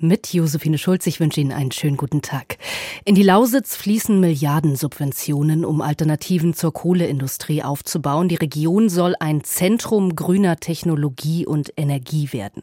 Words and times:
mit 0.00 0.32
Josephine 0.32 0.78
Schulz. 0.78 1.06
Ich 1.06 1.20
wünsche 1.20 1.40
Ihnen 1.40 1.52
einen 1.52 1.72
schönen 1.72 1.96
guten 1.96 2.22
Tag. 2.22 2.56
In 3.04 3.14
die 3.14 3.22
Lausitz 3.22 3.76
fließen 3.76 4.18
Milliardensubventionen, 4.18 5.64
um 5.64 5.82
Alternativen 5.82 6.54
zur 6.54 6.72
Kohleindustrie 6.72 7.62
aufzubauen. 7.62 8.28
Die 8.28 8.36
Region 8.36 8.88
soll 8.88 9.14
ein 9.20 9.44
Zentrum 9.44 10.16
grüner 10.16 10.56
Technologie 10.56 11.46
und 11.46 11.72
Energie 11.76 12.32
werden. 12.32 12.62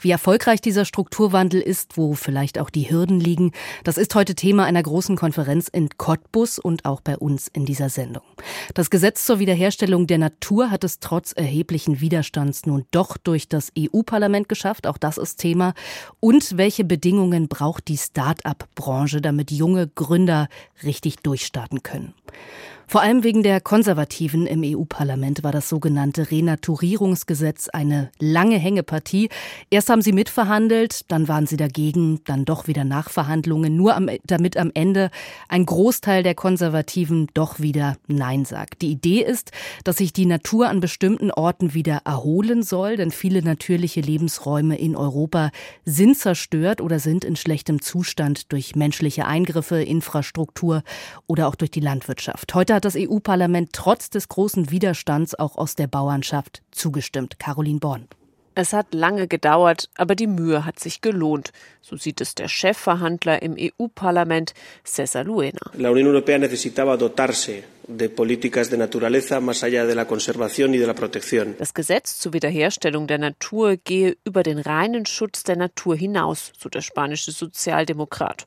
Wie 0.00 0.10
erfolgreich 0.10 0.60
dieser 0.60 0.84
Strukturwandel 0.84 1.60
ist, 1.60 1.96
wo 1.96 2.14
vielleicht 2.14 2.58
auch 2.58 2.70
die 2.70 2.90
Hürden 2.90 3.20
liegen, 3.20 3.52
das 3.84 3.98
ist 3.98 4.14
heute 4.14 4.34
Thema 4.34 4.64
einer 4.64 4.82
großen 4.82 5.16
Konferenz 5.16 5.68
in 5.68 5.90
Cottbus 5.96 6.58
und 6.58 6.84
auch 6.84 7.00
bei 7.00 7.16
uns 7.16 7.48
in 7.48 7.64
dieser 7.64 7.88
Sendung. 7.88 8.22
Das 8.74 8.90
Gesetz 8.90 9.24
zur 9.24 9.38
Wiederherstellung 9.38 10.06
der 10.06 10.18
Natur 10.18 10.70
hat 10.70 10.84
es 10.84 11.00
trotz 11.00 11.32
erheblichen 11.32 12.00
Widerstands 12.00 12.66
nun 12.66 12.86
doch 12.90 13.16
durch 13.16 13.48
das 13.48 13.72
EU-Parlament 13.78 14.48
geschafft. 14.48 14.86
Auch 14.86 14.98
das 14.98 15.18
ist 15.18 15.36
Thema. 15.36 15.74
Und 16.20 16.56
welche 16.56 16.77
welche 16.78 16.86
Bedingungen 16.86 17.48
braucht 17.48 17.88
die 17.88 17.96
Start-up-Branche, 17.96 19.20
damit 19.20 19.50
junge 19.50 19.88
Gründer 19.88 20.46
richtig 20.84 21.16
durchstarten 21.16 21.82
können? 21.82 22.14
Vor 22.90 23.02
allem 23.02 23.22
wegen 23.22 23.42
der 23.42 23.60
Konservativen 23.60 24.46
im 24.46 24.62
EU-Parlament 24.64 25.44
war 25.44 25.52
das 25.52 25.68
sogenannte 25.68 26.30
Renaturierungsgesetz 26.30 27.68
eine 27.68 28.10
lange 28.18 28.56
Hängepartie. 28.56 29.28
Erst 29.68 29.90
haben 29.90 30.00
sie 30.00 30.12
mitverhandelt, 30.12 31.02
dann 31.08 31.28
waren 31.28 31.46
sie 31.46 31.58
dagegen, 31.58 32.22
dann 32.24 32.46
doch 32.46 32.66
wieder 32.66 32.84
Nachverhandlungen, 32.84 33.76
nur 33.76 33.94
am, 33.94 34.08
damit 34.24 34.56
am 34.56 34.70
Ende 34.72 35.10
ein 35.50 35.66
Großteil 35.66 36.22
der 36.22 36.34
Konservativen 36.34 37.26
doch 37.34 37.60
wieder 37.60 37.98
Nein 38.06 38.46
sagt. 38.46 38.80
Die 38.80 38.92
Idee 38.92 39.20
ist, 39.20 39.52
dass 39.84 39.98
sich 39.98 40.14
die 40.14 40.24
Natur 40.24 40.70
an 40.70 40.80
bestimmten 40.80 41.30
Orten 41.30 41.74
wieder 41.74 42.00
erholen 42.06 42.62
soll, 42.62 42.96
denn 42.96 43.10
viele 43.10 43.42
natürliche 43.42 44.00
Lebensräume 44.00 44.78
in 44.78 44.96
Europa 44.96 45.50
sind 45.84 46.16
zerstört 46.16 46.80
oder 46.80 47.00
sind 47.00 47.26
in 47.26 47.36
schlechtem 47.36 47.82
Zustand 47.82 48.50
durch 48.50 48.76
menschliche 48.76 49.26
Eingriffe, 49.26 49.82
Infrastruktur 49.82 50.82
oder 51.26 51.48
auch 51.48 51.54
durch 51.54 51.70
die 51.70 51.80
Landwirtschaft. 51.80 52.54
Heute 52.54 52.77
hat 52.78 52.84
das 52.84 52.94
EU-Parlament 52.96 53.70
trotz 53.72 54.08
des 54.08 54.28
großen 54.28 54.70
Widerstands 54.70 55.34
auch 55.34 55.58
aus 55.58 55.74
der 55.74 55.88
Bauernschaft 55.88 56.62
zugestimmt. 56.70 57.40
Caroline 57.40 57.80
Born. 57.80 58.06
Es 58.54 58.72
hat 58.72 58.94
lange 58.94 59.26
gedauert, 59.26 59.90
aber 59.96 60.14
die 60.14 60.28
Mühe 60.28 60.64
hat 60.64 60.78
sich 60.78 61.00
gelohnt. 61.00 61.50
So 61.82 61.96
sieht 61.96 62.20
es 62.20 62.36
der 62.36 62.46
Chefverhandler 62.46 63.42
im 63.42 63.56
EU-Parlament, 63.58 64.54
César 64.86 65.24
Luena. 65.24 65.72
La 65.74 65.90
Unión 65.90 66.06
Europea 66.06 66.38
necesitaba 66.38 66.96
dotarse 66.96 67.64
Das 71.58 71.72
Gesetz 71.72 72.18
zur 72.18 72.34
Wiederherstellung 72.34 73.06
der 73.06 73.16
Natur 73.16 73.78
gehe 73.78 74.18
über 74.24 74.42
den 74.42 74.58
reinen 74.58 75.06
Schutz 75.06 75.42
der 75.42 75.56
Natur 75.56 75.96
hinaus, 75.96 76.52
so 76.58 76.68
der 76.68 76.82
spanische 76.82 77.32
Sozialdemokrat. 77.32 78.44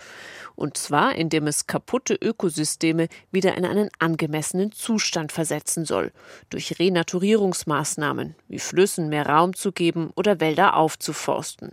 Und 0.56 0.78
zwar, 0.78 1.16
indem 1.16 1.47
es 1.47 1.66
kaputte 1.66 2.14
Ökosysteme 2.14 3.08
wieder 3.31 3.58
in 3.58 3.66
einen 3.66 3.89
angemessenen 3.97 4.72
Zustand 4.72 5.31
versetzen 5.31 5.86
soll, 5.86 6.12
durch 6.52 6.78
Renaturierungsmaßnahmen, 6.78 8.36
wie 8.47 8.59
Flüssen 8.59 9.09
mehr 9.09 9.25
Raum 9.25 9.56
zu 9.56 9.72
geben 9.72 10.12
oder 10.16 10.39
Wälder 10.39 10.75
aufzuforsten. 10.75 11.72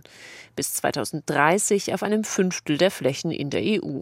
Bis 0.55 0.73
2030 0.73 1.93
auf 1.93 2.01
einem 2.01 2.23
Fünftel 2.23 2.79
der 2.79 2.89
Flächen 2.89 3.29
in 3.29 3.51
der 3.51 3.61
EU. 3.61 4.01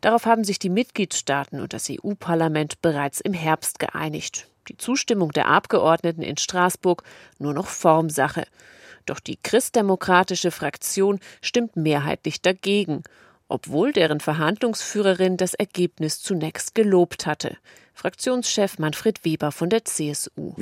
Darauf 0.00 0.26
haben 0.26 0.44
sich 0.44 0.58
die 0.58 0.70
Mitgliedstaaten 0.70 1.60
und 1.60 1.72
das 1.72 1.90
EU-Parlament 1.90 2.80
bereits 2.82 3.20
im 3.20 3.32
Herbst 3.32 3.78
geeinigt. 3.78 4.48
Die 4.68 4.76
Zustimmung 4.76 5.32
der 5.32 5.48
Abgeordneten 5.48 6.22
in 6.22 6.36
Straßburg 6.36 7.02
nur 7.38 7.54
noch 7.54 7.66
Formsache. 7.66 8.46
Doch 9.04 9.20
die 9.20 9.38
christdemokratische 9.40 10.50
Fraktion 10.50 11.20
stimmt 11.40 11.76
mehrheitlich 11.76 12.42
dagegen 12.42 13.02
obwohl 13.48 13.92
deren 13.92 14.20
Verhandlungsführerin 14.20 15.36
das 15.36 15.54
Ergebnis 15.54 16.20
zunächst 16.20 16.74
gelobt 16.74 17.26
hatte. 17.26 17.56
Fraktionschef 17.94 18.78
Manfred 18.78 19.24
Weber 19.24 19.52
von 19.52 19.70
der 19.70 19.84
CSU. 19.84 20.52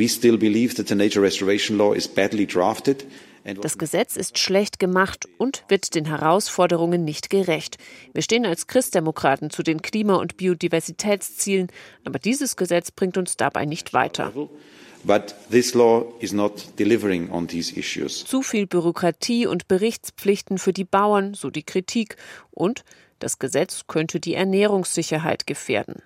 Das 3.45 3.77
Gesetz 3.77 4.17
ist 4.17 4.39
schlecht 4.39 4.79
gemacht 4.79 5.29
und 5.37 5.65
wird 5.69 5.95
den 5.95 6.07
Herausforderungen 6.07 7.05
nicht 7.05 7.29
gerecht. 7.29 7.77
Wir 8.15 8.23
stehen 8.23 8.47
als 8.47 8.67
Christdemokraten 8.67 9.51
zu 9.51 9.63
den 9.63 9.83
Klima- 9.83 10.17
und 10.17 10.39
Biodiversitätszielen, 10.39 11.69
aber 12.05 12.19
dieses 12.19 12.57
Gesetz 12.57 12.91
bringt 12.91 13.19
uns 13.19 13.37
dabei 13.37 13.67
nicht 13.67 13.93
weiter. 13.93 14.33
But 15.05 15.35
this 15.51 15.75
law 15.75 16.07
is 16.21 16.33
not 16.33 16.79
delivering 16.79 17.31
on 17.31 17.47
these 17.47 17.79
issues. 17.79 18.25
Zu 18.25 18.41
viel 18.41 18.67
Bürokratie 18.67 19.47
und 19.47 19.69
Berichtspflichten 19.69 20.57
für 20.57 20.73
die 20.73 20.85
Bauern, 20.85 21.35
so 21.35 21.51
die 21.51 21.63
Kritik. 21.63 22.17
Und 22.51 22.85
das 23.19 23.39
Gesetz 23.39 23.83
könnte 23.87 24.19
die 24.19 24.33
Ernährungssicherheit 24.33 25.47
gefährden. 25.47 26.03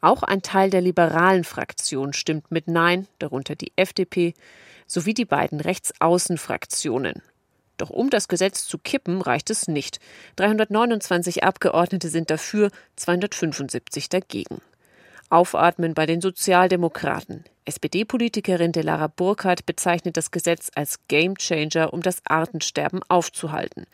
Auch 0.00 0.22
ein 0.22 0.42
Teil 0.42 0.70
der 0.70 0.80
liberalen 0.80 1.42
Fraktion 1.42 2.12
stimmt 2.12 2.52
mit 2.52 2.68
Nein, 2.68 3.08
darunter 3.18 3.56
die 3.56 3.72
FDP, 3.74 4.34
sowie 4.90 5.14
die 5.14 5.24
beiden 5.24 5.60
Rechtsaußenfraktionen. 5.60 7.22
Doch 7.76 7.90
um 7.90 8.10
das 8.10 8.28
Gesetz 8.28 8.66
zu 8.66 8.76
kippen, 8.76 9.22
reicht 9.22 9.48
es 9.48 9.68
nicht. 9.68 10.00
329 10.36 11.44
Abgeordnete 11.44 12.08
sind 12.08 12.28
dafür, 12.28 12.70
275 12.96 14.08
dagegen. 14.08 14.60
Aufatmen 15.30 15.94
bei 15.94 16.06
den 16.06 16.20
Sozialdemokraten. 16.20 17.44
SPD-Politikerin 17.64 18.72
Delara 18.72 19.06
Burkhardt 19.06 19.64
bezeichnet 19.64 20.16
das 20.16 20.32
Gesetz 20.32 20.70
als 20.74 20.98
Gamechanger, 21.06 21.92
um 21.92 22.02
das 22.02 22.20
Artensterben 22.24 23.00
aufzuhalten. 23.08 23.86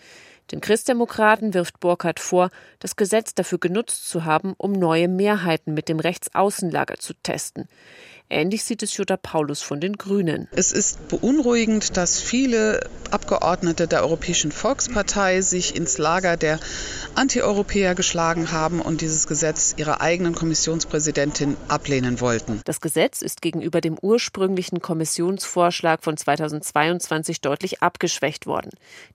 Den 0.50 0.60
Christdemokraten 0.60 1.54
wirft 1.54 1.80
Burkhardt 1.80 2.20
vor, 2.20 2.50
das 2.78 2.96
Gesetz 2.96 3.34
dafür 3.34 3.58
genutzt 3.58 4.08
zu 4.08 4.24
haben, 4.24 4.54
um 4.56 4.72
neue 4.72 5.08
Mehrheiten 5.08 5.74
mit 5.74 5.88
dem 5.88 6.00
Rechtsaußenlager 6.00 6.96
zu 6.98 7.14
testen. 7.14 7.68
Ähnlich 8.28 8.64
sieht 8.64 8.82
es 8.82 8.96
Jutta 8.96 9.16
Paulus 9.16 9.62
von 9.62 9.80
den 9.80 9.92
Grünen. 9.92 10.48
Es 10.50 10.72
ist 10.72 11.06
beunruhigend, 11.08 11.96
dass 11.96 12.20
viele 12.20 12.80
Abgeordnete 13.12 13.86
der 13.86 14.02
Europäischen 14.02 14.50
Volkspartei 14.50 15.42
sich 15.42 15.76
ins 15.76 15.96
Lager 15.98 16.36
der 16.36 16.58
Antieuropäer 17.14 17.94
geschlagen 17.94 18.50
haben 18.50 18.80
und 18.80 19.00
dieses 19.00 19.28
Gesetz 19.28 19.74
ihrer 19.76 20.00
eigenen 20.00 20.34
Kommissionspräsidentin 20.34 21.56
ablehnen 21.68 22.20
wollten. 22.20 22.62
Das 22.64 22.80
Gesetz 22.80 23.22
ist 23.22 23.42
gegenüber 23.42 23.80
dem 23.80 23.96
ursprünglichen 23.96 24.80
Kommissionsvorschlag 24.80 26.02
von 26.02 26.16
2022 26.16 27.40
deutlich 27.40 27.80
abgeschwächt 27.80 28.46
worden. 28.46 28.70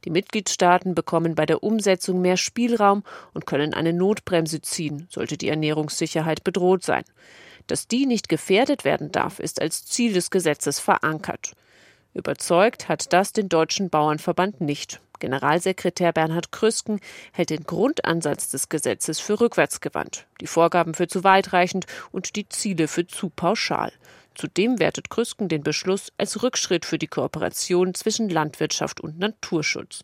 Die 0.06 0.10
Mitgliedstaaten 0.10 0.96
bekommen 0.96 1.36
bei 1.36 1.46
der 1.46 1.64
Umsetzung 1.64 2.22
mehr 2.22 2.38
Spielraum 2.38 3.04
und 3.34 3.46
können 3.46 3.74
eine 3.74 3.92
Notbremse 3.92 4.62
ziehen, 4.62 5.08
sollte 5.10 5.36
die 5.36 5.50
Ernährungssicherheit 5.50 6.46
bedroht 6.46 6.86
sein. 6.86 7.04
Dass 7.68 7.88
die 7.88 8.06
nicht 8.06 8.30
gefährdet 8.30 8.86
werden 8.86 9.12
darf, 9.12 9.40
ist 9.40 9.62
als 9.62 9.86
Ziel 9.86 10.14
des 10.14 10.30
Gesetzes 10.30 10.80
verankert. 10.80 11.54
Überzeugt 12.14 12.90
hat 12.90 13.14
das 13.14 13.32
den 13.32 13.48
Deutschen 13.48 13.90
Bauernverband 13.90 14.62
nicht. 14.62 15.00
Generalsekretär 15.20 16.12
Bernhard 16.12 16.52
Krüsken 16.52 17.00
hält 17.32 17.52
den 17.52 17.64
Grundansatz 17.64 18.50
des 18.50 18.70
Gesetzes 18.70 19.20
für 19.20 19.40
rückwärtsgewandt, 19.40 20.26
die 20.42 20.48
Vorgaben 20.48 20.94
für 20.94 21.08
zu 21.08 21.24
weitreichend 21.24 21.86
und 22.12 22.36
die 22.36 22.50
Ziele 22.50 22.88
für 22.88 23.08
zu 23.08 23.30
pauschal. 23.30 23.94
Zudem 24.36 24.80
wertet 24.80 25.10
Krüsken 25.10 25.48
den 25.48 25.64
Beschluss 25.64 26.12
als 26.18 26.42
Rückschritt 26.42 26.86
für 26.86 26.98
die 26.98 27.08
Kooperation 27.08 27.94
zwischen 27.94 28.30
Landwirtschaft 28.30 29.00
und 29.00 29.20
Naturschutz. 29.20 30.04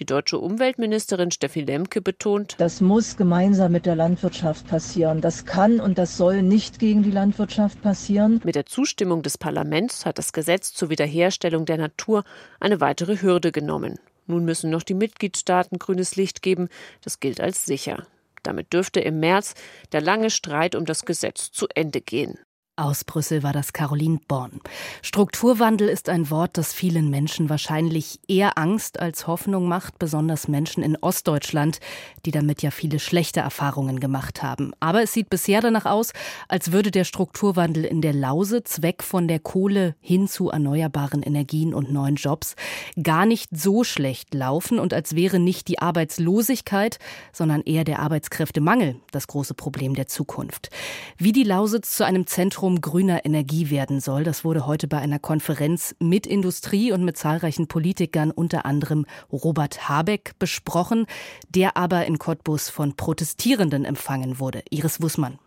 Die 0.00 0.06
deutsche 0.06 0.40
Umweltministerin 0.40 1.30
Steffi 1.30 1.60
Lemke 1.60 2.02
betont, 2.02 2.56
das 2.58 2.80
muss 2.80 3.16
gemeinsam 3.16 3.70
mit 3.70 3.86
der 3.86 3.94
Landwirtschaft 3.94 4.66
passieren. 4.66 5.20
Das 5.20 5.46
kann 5.46 5.78
und 5.78 5.98
das 5.98 6.16
soll 6.16 6.42
nicht 6.42 6.80
gegen 6.80 7.04
die 7.04 7.12
Landwirtschaft 7.12 7.80
passieren. 7.80 8.40
Mit 8.42 8.56
der 8.56 8.66
Zustimmung 8.66 9.22
des 9.22 9.38
Parlaments 9.38 10.04
hat 10.04 10.18
das 10.18 10.32
Gesetz 10.32 10.72
zur 10.74 10.90
Wiederherstellung 10.90 11.64
der 11.64 11.78
Natur 11.78 12.24
eine 12.58 12.80
weitere 12.80 13.22
Hürde 13.22 13.52
genommen. 13.52 14.00
Nun 14.26 14.44
müssen 14.44 14.68
noch 14.68 14.82
die 14.82 14.94
Mitgliedstaaten 14.94 15.78
grünes 15.78 16.16
Licht 16.16 16.42
geben. 16.42 16.70
Das 17.02 17.20
gilt 17.20 17.40
als 17.40 17.64
sicher. 17.64 18.04
Damit 18.42 18.72
dürfte 18.72 18.98
im 18.98 19.20
März 19.20 19.54
der 19.92 20.00
lange 20.00 20.30
Streit 20.30 20.74
um 20.74 20.86
das 20.86 21.04
Gesetz 21.04 21.52
zu 21.52 21.68
Ende 21.72 22.00
gehen. 22.00 22.40
Aus 22.76 23.04
Brüssel 23.04 23.44
war 23.44 23.52
das 23.52 23.72
Caroline 23.72 24.18
Born. 24.26 24.58
Strukturwandel 25.00 25.88
ist 25.88 26.08
ein 26.08 26.28
Wort, 26.28 26.58
das 26.58 26.72
vielen 26.72 27.08
Menschen 27.08 27.48
wahrscheinlich 27.48 28.18
eher 28.26 28.58
Angst 28.58 28.98
als 28.98 29.28
Hoffnung 29.28 29.68
macht, 29.68 30.00
besonders 30.00 30.48
Menschen 30.48 30.82
in 30.82 30.96
Ostdeutschland, 30.96 31.78
die 32.26 32.32
damit 32.32 32.62
ja 32.62 32.72
viele 32.72 32.98
schlechte 32.98 33.38
Erfahrungen 33.38 34.00
gemacht 34.00 34.42
haben. 34.42 34.72
Aber 34.80 35.04
es 35.04 35.12
sieht 35.12 35.30
bisher 35.30 35.60
danach 35.60 35.84
aus, 35.84 36.12
als 36.48 36.72
würde 36.72 36.90
der 36.90 37.04
Strukturwandel 37.04 37.84
in 37.84 38.00
der 38.00 38.12
Lausitz 38.12 38.82
weg 38.82 39.04
von 39.04 39.28
der 39.28 39.38
Kohle 39.38 39.94
hin 40.00 40.26
zu 40.26 40.50
erneuerbaren 40.50 41.22
Energien 41.22 41.74
und 41.74 41.92
neuen 41.92 42.16
Jobs 42.16 42.56
gar 43.00 43.24
nicht 43.24 43.50
so 43.52 43.84
schlecht 43.84 44.34
laufen 44.34 44.80
und 44.80 44.92
als 44.92 45.14
wäre 45.14 45.38
nicht 45.38 45.68
die 45.68 45.78
Arbeitslosigkeit, 45.78 46.98
sondern 47.32 47.60
eher 47.60 47.84
der 47.84 48.00
Arbeitskräftemangel 48.00 48.96
das 49.12 49.28
große 49.28 49.54
Problem 49.54 49.94
der 49.94 50.08
Zukunft. 50.08 50.70
Wie 51.18 51.30
die 51.30 51.44
Lausitz 51.44 51.94
zu 51.96 52.04
einem 52.04 52.26
Zentrum 52.26 52.63
Zentrum 52.64 52.80
grüner 52.80 53.26
Energie 53.26 53.68
werden 53.68 54.00
soll. 54.00 54.24
Das 54.24 54.42
wurde 54.42 54.66
heute 54.66 54.88
bei 54.88 54.96
einer 54.96 55.18
Konferenz 55.18 55.94
mit 55.98 56.26
Industrie 56.26 56.92
und 56.92 57.04
mit 57.04 57.18
zahlreichen 57.18 57.66
Politikern, 57.66 58.30
unter 58.30 58.64
anderem 58.64 59.04
Robert 59.30 59.86
Habeck, 59.86 60.32
besprochen, 60.38 61.04
der 61.50 61.76
aber 61.76 62.06
in 62.06 62.18
Cottbus 62.18 62.70
von 62.70 62.96
Protestierenden 62.96 63.84
empfangen 63.84 64.38
wurde. 64.38 64.62
Iris 64.70 65.02
Wussmann. 65.02 65.38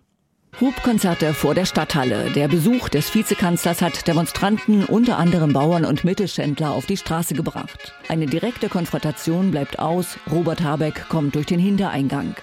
Hubkonzerte 0.62 1.34
vor 1.34 1.56
der 1.56 1.66
Stadthalle. 1.66 2.30
Der 2.34 2.50
Besuch 2.50 2.88
des 2.88 3.16
Vizekanzlers 3.16 3.81
hat 3.81 4.08
Demonstranten, 4.08 4.86
unter 4.86 5.18
anderem 5.18 5.54
Bauern 5.54 5.86
und 5.86 6.04
Mittelständler, 6.04 6.69
auf 6.69 6.86
die 6.86 6.98
Straße 6.98 7.34
gebracht. 7.34 7.96
Eine 8.10 8.28
direkte 8.28 8.69
Konfrontation 8.69 9.50
bleibt 9.50 9.80
aus. 9.80 10.19
Robert 10.31 10.62
Habeck 10.62 11.10
kommt 11.10 11.34
durch 11.34 11.48
den 11.48 11.60
Hintereingang. 11.60 12.36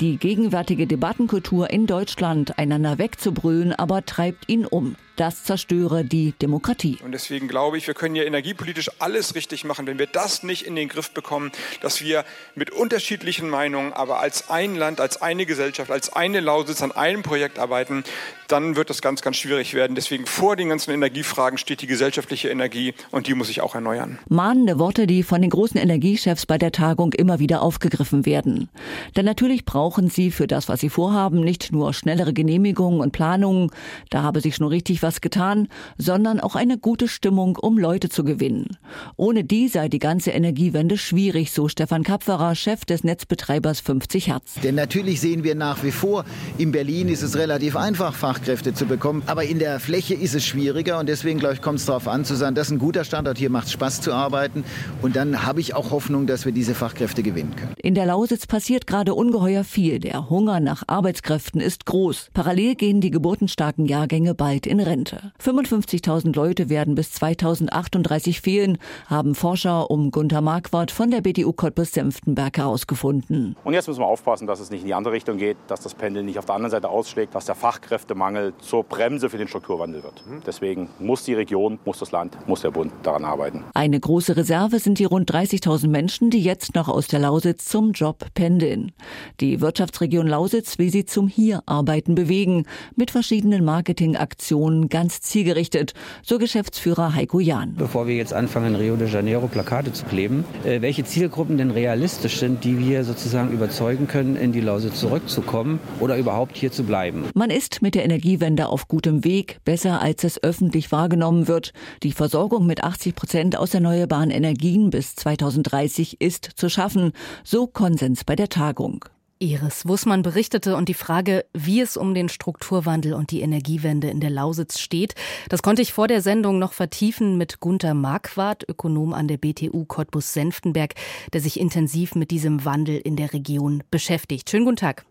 Die 0.00 0.18
gegenwärtige 0.18 0.86
Debattenkultur 0.86 1.70
in 1.70 1.86
Deutschland, 1.86 2.58
einander 2.58 2.98
wegzubrüllen, 2.98 3.72
aber 3.72 4.04
treibt 4.04 4.46
ihn 4.46 4.66
um. 4.66 4.96
Das 5.16 5.44
zerstöre 5.44 6.04
die 6.04 6.34
Demokratie. 6.42 6.98
Und 7.02 7.12
deswegen 7.12 7.48
glaube 7.48 7.78
ich, 7.78 7.86
wir 7.86 7.94
können 7.94 8.14
hier 8.14 8.26
energiepolitisch 8.26 8.90
alles 8.98 9.34
richtig 9.34 9.64
machen, 9.64 9.86
wenn 9.86 9.98
wir 9.98 10.06
das 10.06 10.42
nicht 10.42 10.66
in 10.66 10.76
den 10.76 10.88
Griff 10.88 11.10
bekommen, 11.12 11.52
dass 11.80 12.02
wir 12.02 12.24
mit 12.54 12.70
unterschiedlichen 12.70 13.48
Meinungen, 13.48 13.94
aber 13.94 14.20
als 14.20 14.50
ein 14.50 14.74
Land, 14.74 15.00
als 15.00 15.22
eine 15.22 15.46
Gesellschaft, 15.46 15.90
als 15.90 16.12
eine 16.12 16.40
Lausitz 16.40 16.82
an 16.82 16.92
einem 16.92 17.22
Projekt 17.22 17.58
arbeiten, 17.58 18.04
dann 18.48 18.76
wird 18.76 18.90
das 18.90 19.02
ganz, 19.02 19.22
ganz 19.22 19.36
schwierig 19.36 19.74
werden. 19.74 19.94
Deswegen 19.94 20.26
vor 20.26 20.54
den 20.54 20.68
ganzen 20.68 20.92
Energiefragen 20.92 21.58
steht 21.58 21.80
die 21.80 21.86
gesellschaftliche 21.86 22.50
Energie 22.50 22.94
und 23.10 23.26
die 23.26 23.34
muss 23.34 23.46
sich 23.46 23.60
auch 23.62 23.74
erneuern. 23.74 24.18
Mahnende 24.28 24.78
Worte, 24.78 25.06
die 25.06 25.22
von 25.22 25.40
den 25.40 25.50
großen 25.50 25.80
Energiechefs 25.80 26.44
bei 26.46 26.58
der 26.58 26.72
Tagung 26.72 27.12
immer 27.14 27.38
wieder 27.38 27.62
aufgegriffen 27.62 28.26
werden. 28.26 28.68
Denn 29.16 29.24
natürlich 29.24 29.64
brauchen 29.64 30.10
sie 30.10 30.30
für 30.30 30.46
das, 30.46 30.68
was 30.68 30.80
sie 30.80 30.90
vorhaben, 30.90 31.40
nicht 31.40 31.72
nur 31.72 31.94
schnellere 31.94 32.32
Genehmigungen 32.32 33.00
und 33.00 33.12
Planungen, 33.12 33.70
da 34.10 34.22
habe 34.22 34.40
sich 34.40 34.56
schon 34.56 34.68
richtig 34.68 35.02
was 35.02 35.05
getan, 35.20 35.68
sondern 35.96 36.40
auch 36.40 36.56
eine 36.56 36.78
gute 36.78 37.08
Stimmung, 37.08 37.56
um 37.56 37.78
Leute 37.78 38.08
zu 38.08 38.24
gewinnen. 38.24 38.76
Ohne 39.16 39.44
die 39.44 39.68
sei 39.68 39.88
die 39.88 39.98
ganze 39.98 40.30
Energiewende 40.32 40.98
schwierig, 40.98 41.52
so 41.52 41.68
Stefan 41.68 42.02
Kapferer, 42.02 42.54
Chef 42.54 42.84
des 42.84 43.04
Netzbetreibers 43.04 43.80
50 43.80 44.28
Hertz. 44.28 44.54
Denn 44.62 44.74
natürlich 44.74 45.20
sehen 45.20 45.44
wir 45.44 45.54
nach 45.54 45.82
wie 45.82 45.92
vor, 45.92 46.24
in 46.58 46.72
Berlin 46.72 47.08
ist 47.08 47.22
es 47.22 47.36
relativ 47.36 47.76
einfach, 47.76 48.14
Fachkräfte 48.14 48.74
zu 48.74 48.86
bekommen, 48.86 49.22
aber 49.26 49.44
in 49.44 49.58
der 49.58 49.80
Fläche 49.80 50.14
ist 50.14 50.34
es 50.34 50.44
schwieriger 50.44 50.98
und 50.98 51.08
deswegen, 51.08 51.38
glaube 51.38 51.54
ich, 51.54 51.62
kommt 51.62 51.78
es 51.78 51.86
darauf 51.86 52.08
an 52.08 52.24
zu 52.24 52.34
sagen, 52.34 52.54
das 52.54 52.68
ist 52.68 52.72
ein 52.72 52.78
guter 52.78 53.04
Standort, 53.04 53.38
hier 53.38 53.50
macht 53.50 53.66
es 53.66 53.72
Spaß 53.72 54.00
zu 54.00 54.12
arbeiten 54.12 54.64
und 55.02 55.16
dann 55.16 55.44
habe 55.46 55.60
ich 55.60 55.74
auch 55.74 55.90
Hoffnung, 55.90 56.26
dass 56.26 56.44
wir 56.44 56.52
diese 56.52 56.74
Fachkräfte 56.74 57.22
gewinnen 57.22 57.54
können. 57.56 57.74
In 57.76 57.94
der 57.94 58.06
Lausitz 58.06 58.46
passiert 58.46 58.86
gerade 58.86 59.14
ungeheuer 59.14 59.64
viel. 59.64 60.00
Der 60.00 60.28
Hunger 60.30 60.60
nach 60.60 60.84
Arbeitskräften 60.86 61.60
ist 61.60 61.86
groß. 61.86 62.30
Parallel 62.34 62.74
gehen 62.74 63.00
die 63.00 63.10
geburtenstarken 63.10 63.86
Jahrgänge 63.86 64.34
bald 64.34 64.66
in 64.66 64.80
Rente. 64.80 64.95
Rente. 64.96 65.32
55.000 65.42 66.34
Leute 66.34 66.68
werden 66.68 66.94
bis 66.94 67.12
2038 67.12 68.40
fehlen, 68.40 68.78
haben 69.06 69.34
Forscher 69.34 69.90
um 69.90 70.10
Gunter 70.10 70.40
Marquardt 70.40 70.90
von 70.90 71.10
der 71.10 71.20
BDU 71.20 71.52
Cottbus-Senftenberg 71.52 72.56
herausgefunden. 72.56 73.56
Und 73.64 73.74
jetzt 73.74 73.88
müssen 73.88 74.00
wir 74.00 74.06
aufpassen, 74.06 74.46
dass 74.46 74.60
es 74.60 74.70
nicht 74.70 74.80
in 74.80 74.86
die 74.86 74.94
andere 74.94 75.14
Richtung 75.14 75.36
geht, 75.36 75.56
dass 75.68 75.80
das 75.80 75.94
Pendel 75.94 76.22
nicht 76.22 76.38
auf 76.38 76.46
der 76.46 76.54
anderen 76.54 76.70
Seite 76.70 76.88
ausschlägt, 76.88 77.34
dass 77.34 77.44
der 77.44 77.54
Fachkräftemangel 77.54 78.54
zur 78.60 78.84
Bremse 78.84 79.28
für 79.28 79.38
den 79.38 79.48
Strukturwandel 79.48 80.02
wird. 80.02 80.22
Deswegen 80.46 80.88
muss 80.98 81.24
die 81.24 81.34
Region, 81.34 81.78
muss 81.84 81.98
das 81.98 82.12
Land, 82.12 82.36
muss 82.46 82.62
der 82.62 82.70
Bund 82.70 82.92
daran 83.02 83.24
arbeiten. 83.24 83.64
Eine 83.74 84.00
große 84.00 84.36
Reserve 84.36 84.78
sind 84.78 84.98
die 84.98 85.04
rund 85.04 85.30
30.000 85.30 85.88
Menschen, 85.88 86.30
die 86.30 86.42
jetzt 86.42 86.74
noch 86.74 86.88
aus 86.88 87.08
der 87.08 87.20
Lausitz 87.20 87.66
zum 87.66 87.92
Job 87.92 88.26
pendeln. 88.34 88.92
Die 89.40 89.60
Wirtschaftsregion 89.60 90.26
Lausitz 90.26 90.78
will 90.78 90.90
sie 90.90 91.04
zum 91.04 91.28
Hier-Arbeiten 91.28 92.14
bewegen, 92.14 92.64
mit 92.94 93.10
verschiedenen 93.10 93.64
Marketingaktionen 93.64 94.85
ganz 94.88 95.20
zielgerichtet, 95.20 95.94
so 96.22 96.38
Geschäftsführer 96.38 97.14
Heiko 97.14 97.40
Jahn. 97.40 97.74
Bevor 97.76 98.06
wir 98.06 98.16
jetzt 98.16 98.32
anfangen, 98.32 98.74
in 98.74 98.76
Rio 98.76 98.96
de 98.96 99.08
Janeiro 99.08 99.48
Plakate 99.48 99.92
zu 99.92 100.04
kleben, 100.04 100.44
äh, 100.64 100.80
welche 100.80 101.04
Zielgruppen 101.04 101.58
denn 101.58 101.70
realistisch 101.70 102.38
sind, 102.38 102.64
die 102.64 102.78
wir 102.78 103.04
sozusagen 103.04 103.50
überzeugen 103.52 104.06
können, 104.08 104.36
in 104.36 104.52
die 104.52 104.60
Lausitz 104.60 105.00
zurückzukommen 105.00 105.80
oder 106.00 106.16
überhaupt 106.16 106.56
hier 106.56 106.72
zu 106.72 106.84
bleiben. 106.84 107.24
Man 107.34 107.50
ist 107.50 107.82
mit 107.82 107.94
der 107.94 108.04
Energiewende 108.04 108.68
auf 108.68 108.88
gutem 108.88 109.24
Weg, 109.24 109.58
besser 109.64 110.00
als 110.00 110.24
es 110.24 110.42
öffentlich 110.42 110.92
wahrgenommen 110.92 111.48
wird. 111.48 111.72
Die 112.02 112.12
Versorgung 112.12 112.66
mit 112.66 112.84
80 112.84 113.14
Prozent 113.14 113.56
aus 113.56 113.74
erneuerbaren 113.74 114.30
Energien 114.30 114.90
bis 114.90 115.14
2030 115.16 116.20
ist 116.20 116.50
zu 116.54 116.68
schaffen, 116.68 117.12
so 117.44 117.66
Konsens 117.66 118.24
bei 118.24 118.36
der 118.36 118.48
Tagung. 118.48 119.04
Iris 119.38 119.86
Wussmann 119.86 120.22
berichtete 120.22 120.76
und 120.76 120.88
die 120.88 120.94
Frage, 120.94 121.44
wie 121.52 121.82
es 121.82 121.98
um 121.98 122.14
den 122.14 122.30
Strukturwandel 122.30 123.12
und 123.12 123.30
die 123.30 123.42
Energiewende 123.42 124.08
in 124.08 124.20
der 124.20 124.30
Lausitz 124.30 124.78
steht, 124.78 125.14
das 125.50 125.62
konnte 125.62 125.82
ich 125.82 125.92
vor 125.92 126.08
der 126.08 126.22
Sendung 126.22 126.58
noch 126.58 126.72
vertiefen 126.72 127.36
mit 127.36 127.60
Gunther 127.60 127.92
Marquardt, 127.92 128.66
Ökonom 128.66 129.12
an 129.12 129.28
der 129.28 129.36
BTU 129.36 129.84
Cottbus-Senftenberg, 129.84 130.94
der 131.34 131.42
sich 131.42 131.60
intensiv 131.60 132.14
mit 132.14 132.30
diesem 132.30 132.64
Wandel 132.64 132.96
in 132.96 133.16
der 133.16 133.34
Region 133.34 133.82
beschäftigt. 133.90 134.48
Schönen 134.48 134.64
guten 134.64 134.76
Tag. 134.76 135.04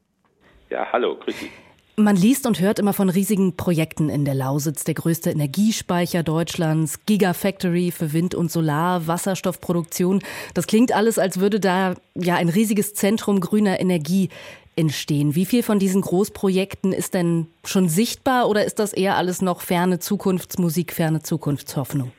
Ja, 0.71 0.87
hallo, 0.91 1.15
grüß 1.17 1.39
Sie. 1.39 1.51
Man 1.97 2.17
liest 2.17 2.45
und 2.45 2.59
hört 2.59 2.77
immer 2.77 2.91
von 2.91 3.09
riesigen 3.09 3.55
Projekten 3.55 4.09
in 4.09 4.25
der 4.25 4.35
Lausitz, 4.35 4.83
der 4.83 4.95
größte 4.95 5.29
Energiespeicher 5.29 6.23
Deutschlands, 6.23 7.05
Gigafactory 7.05 7.91
für 7.91 8.11
Wind 8.11 8.35
und 8.35 8.51
Solar, 8.51 9.07
Wasserstoffproduktion. 9.07 10.21
Das 10.53 10.67
klingt 10.67 10.93
alles, 10.93 11.17
als 11.17 11.39
würde 11.39 11.61
da 11.61 11.95
ja 12.13 12.35
ein 12.35 12.49
riesiges 12.49 12.95
Zentrum 12.95 13.39
grüner 13.39 13.79
Energie 13.79 14.27
entstehen. 14.75 15.35
Wie 15.35 15.45
viel 15.45 15.63
von 15.63 15.79
diesen 15.79 16.01
Großprojekten 16.01 16.91
ist 16.91 17.13
denn 17.13 17.47
schon 17.63 17.87
sichtbar 17.87 18.49
oder 18.49 18.65
ist 18.65 18.79
das 18.79 18.91
eher 18.91 19.15
alles 19.15 19.41
noch 19.41 19.61
ferne 19.61 19.97
Zukunftsmusik, 19.97 20.91
ferne 20.91 21.21
Zukunftshoffnung? 21.21 22.11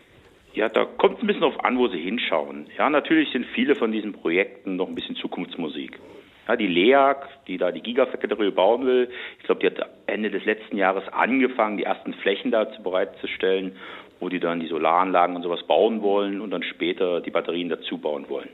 Ja, 0.55 0.71
da 0.71 0.87
kommt 0.87 1.17
es 1.17 1.23
ein 1.23 1.27
bisschen 1.27 1.45
auf 1.45 1.63
an, 1.63 1.77
wo 1.77 1.89
Sie 1.89 2.01
hinschauen. 2.01 2.67
Ja, 2.79 2.89
natürlich 2.89 3.31
sind 3.31 3.45
viele 3.55 3.75
von 3.75 3.93
diesen 3.93 4.15
Projekten 4.15 4.77
noch 4.77 4.89
ein 4.89 4.95
bisschen 4.95 5.17
Zukunftsmusik. 5.17 6.01
Ja, 6.49 6.55
die 6.55 6.69
LEAG, 6.69 7.17
die 7.49 7.59
da 7.59 7.73
die 7.73 7.81
Gigafactory 7.81 8.51
bauen 8.51 8.87
will, 8.87 9.11
ich 9.39 9.45
glaube, 9.45 9.61
die 9.61 9.67
hat 9.67 9.89
Ende 10.07 10.31
des 10.31 10.45
letzten 10.45 10.77
Jahres 10.77 11.05
angefangen, 11.13 11.77
die 11.77 11.85
ersten 11.85 12.15
Flächen 12.15 12.53
dazu 12.53 12.83
bereitzustellen, 12.83 13.77
wo 14.21 14.29
die 14.29 14.39
dann 14.39 14.61
die 14.61 14.69
Solaranlagen 14.69 15.37
und 15.37 15.43
sowas 15.43 15.63
bauen 15.65 16.03
wollen 16.03 16.41
und 16.41 16.51
dann 16.51 16.63
später 16.63 17.21
die 17.21 17.31
Batterien 17.31 17.69
dazu 17.69 17.99
bauen 17.99 18.29
wollen. 18.29 18.49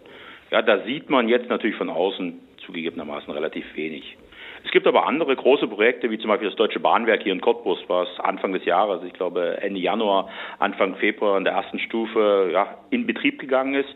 Ja, 0.50 0.62
da 0.62 0.84
sieht 0.84 1.10
man 1.10 1.28
jetzt 1.28 1.48
natürlich 1.48 1.76
von 1.76 1.90
außen 1.90 2.40
zugegebenermaßen 2.66 3.32
relativ 3.32 3.64
wenig. 3.74 4.16
Es 4.64 4.70
gibt 4.70 4.86
aber 4.86 5.06
andere 5.06 5.34
große 5.34 5.66
Projekte, 5.66 6.10
wie 6.10 6.18
zum 6.18 6.28
Beispiel 6.28 6.48
das 6.48 6.56
Deutsche 6.56 6.78
Bahnwerk 6.78 7.22
hier 7.22 7.32
in 7.32 7.40
Cottbus, 7.40 7.78
was 7.88 8.08
Anfang 8.20 8.52
des 8.52 8.64
Jahres, 8.64 9.02
ich 9.04 9.12
glaube 9.12 9.58
Ende 9.60 9.80
Januar, 9.80 10.28
Anfang 10.58 10.94
Februar 10.96 11.36
in 11.36 11.44
der 11.44 11.54
ersten 11.54 11.78
Stufe 11.80 12.50
ja, 12.52 12.78
in 12.90 13.06
Betrieb 13.06 13.40
gegangen 13.40 13.74
ist 13.74 13.94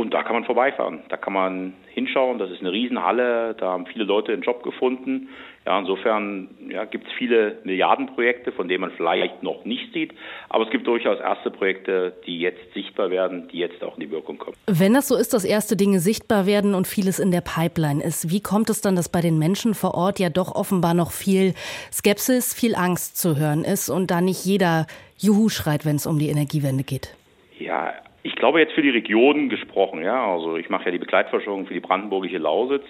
und 0.00 0.14
da 0.14 0.22
kann 0.22 0.32
man 0.32 0.44
vorbeifahren. 0.44 1.00
Da 1.10 1.18
kann 1.18 1.34
man 1.34 1.74
hinschauen. 1.92 2.38
Das 2.38 2.50
ist 2.50 2.60
eine 2.60 2.72
Riesenhalle. 2.72 3.54
Da 3.58 3.72
haben 3.72 3.84
viele 3.84 4.04
Leute 4.04 4.32
einen 4.32 4.40
Job 4.40 4.62
gefunden. 4.62 5.28
Ja, 5.66 5.78
insofern 5.78 6.48
ja, 6.70 6.86
gibt 6.86 7.06
es 7.06 7.12
viele 7.18 7.58
Milliardenprojekte, 7.64 8.50
von 8.50 8.66
denen 8.66 8.80
man 8.80 8.92
vielleicht 8.92 9.42
noch 9.42 9.66
nicht 9.66 9.92
sieht. 9.92 10.12
Aber 10.48 10.64
es 10.64 10.70
gibt 10.70 10.86
durchaus 10.86 11.20
erste 11.20 11.50
Projekte, 11.50 12.14
die 12.26 12.40
jetzt 12.40 12.72
sichtbar 12.72 13.10
werden, 13.10 13.48
die 13.48 13.58
jetzt 13.58 13.84
auch 13.84 13.96
in 13.96 14.00
die 14.00 14.10
Wirkung 14.10 14.38
kommen. 14.38 14.56
Wenn 14.66 14.94
das 14.94 15.06
so 15.06 15.16
ist, 15.16 15.34
dass 15.34 15.44
erste 15.44 15.76
Dinge 15.76 16.00
sichtbar 16.00 16.46
werden 16.46 16.74
und 16.74 16.86
vieles 16.86 17.18
in 17.18 17.30
der 17.30 17.42
Pipeline 17.42 18.02
ist, 18.02 18.30
wie 18.30 18.40
kommt 18.40 18.70
es 18.70 18.80
dann, 18.80 18.96
dass 18.96 19.10
bei 19.10 19.20
den 19.20 19.38
Menschen 19.38 19.74
vor 19.74 19.94
Ort 19.94 20.18
ja 20.18 20.30
doch 20.30 20.54
offenbar 20.54 20.94
noch 20.94 21.12
viel 21.12 21.52
Skepsis, 21.92 22.54
viel 22.54 22.74
Angst 22.74 23.18
zu 23.18 23.36
hören 23.36 23.64
ist 23.64 23.90
und 23.90 24.10
da 24.10 24.22
nicht 24.22 24.46
jeder 24.46 24.86
Juhu 25.18 25.50
schreit, 25.50 25.84
wenn 25.84 25.96
es 25.96 26.06
um 26.06 26.18
die 26.18 26.30
Energiewende 26.30 26.84
geht? 26.84 27.14
Ja, 27.58 27.92
ich 28.22 28.34
glaube 28.36 28.60
jetzt 28.60 28.74
für 28.74 28.82
die 28.82 28.90
Region 28.90 29.48
gesprochen, 29.48 30.02
ja, 30.02 30.26
also 30.32 30.56
ich 30.56 30.68
mache 30.68 30.86
ja 30.86 30.90
die 30.90 30.98
Begleitforschung 30.98 31.66
für 31.66 31.74
die 31.74 31.80
brandenburgische 31.80 32.38
Lausitz. 32.38 32.84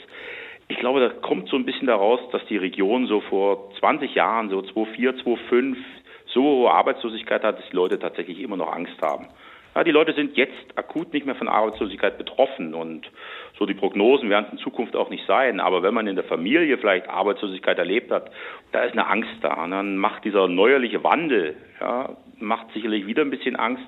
Ich 0.68 0.78
glaube, 0.78 1.00
da 1.00 1.08
kommt 1.08 1.48
so 1.48 1.56
ein 1.56 1.64
bisschen 1.64 1.88
daraus, 1.88 2.20
dass 2.30 2.44
die 2.46 2.56
Region 2.56 3.06
so 3.06 3.20
vor 3.20 3.72
20 3.80 4.14
Jahren, 4.14 4.50
so 4.50 4.62
2004, 4.62 5.16
2005, 5.16 5.78
so 6.26 6.42
hohe 6.42 6.70
Arbeitslosigkeit 6.70 7.42
hat, 7.42 7.58
dass 7.58 7.68
die 7.70 7.76
Leute 7.76 7.98
tatsächlich 7.98 8.40
immer 8.40 8.56
noch 8.56 8.72
Angst 8.72 9.00
haben. 9.02 9.28
Ja, 9.74 9.84
die 9.84 9.92
Leute 9.92 10.14
sind 10.14 10.36
jetzt 10.36 10.76
akut 10.76 11.12
nicht 11.12 11.26
mehr 11.26 11.36
von 11.36 11.48
Arbeitslosigkeit 11.48 12.18
betroffen 12.18 12.74
und 12.74 13.08
so 13.56 13.66
die 13.66 13.74
Prognosen 13.74 14.28
werden 14.28 14.46
es 14.46 14.52
in 14.52 14.58
Zukunft 14.58 14.96
auch 14.96 15.10
nicht 15.10 15.24
sein. 15.26 15.60
Aber 15.60 15.82
wenn 15.82 15.94
man 15.94 16.08
in 16.08 16.16
der 16.16 16.24
Familie 16.24 16.76
vielleicht 16.78 17.08
Arbeitslosigkeit 17.08 17.78
erlebt 17.78 18.10
hat, 18.10 18.30
da 18.72 18.82
ist 18.82 18.92
eine 18.92 19.06
Angst 19.06 19.30
da. 19.42 19.62
Und 19.64 19.70
dann 19.70 19.96
macht 19.96 20.24
dieser 20.24 20.48
neuerliche 20.48 21.04
Wandel, 21.04 21.56
ja, 21.80 22.16
macht 22.38 22.72
sicherlich 22.72 23.06
wieder 23.06 23.22
ein 23.22 23.30
bisschen 23.30 23.54
Angst. 23.54 23.86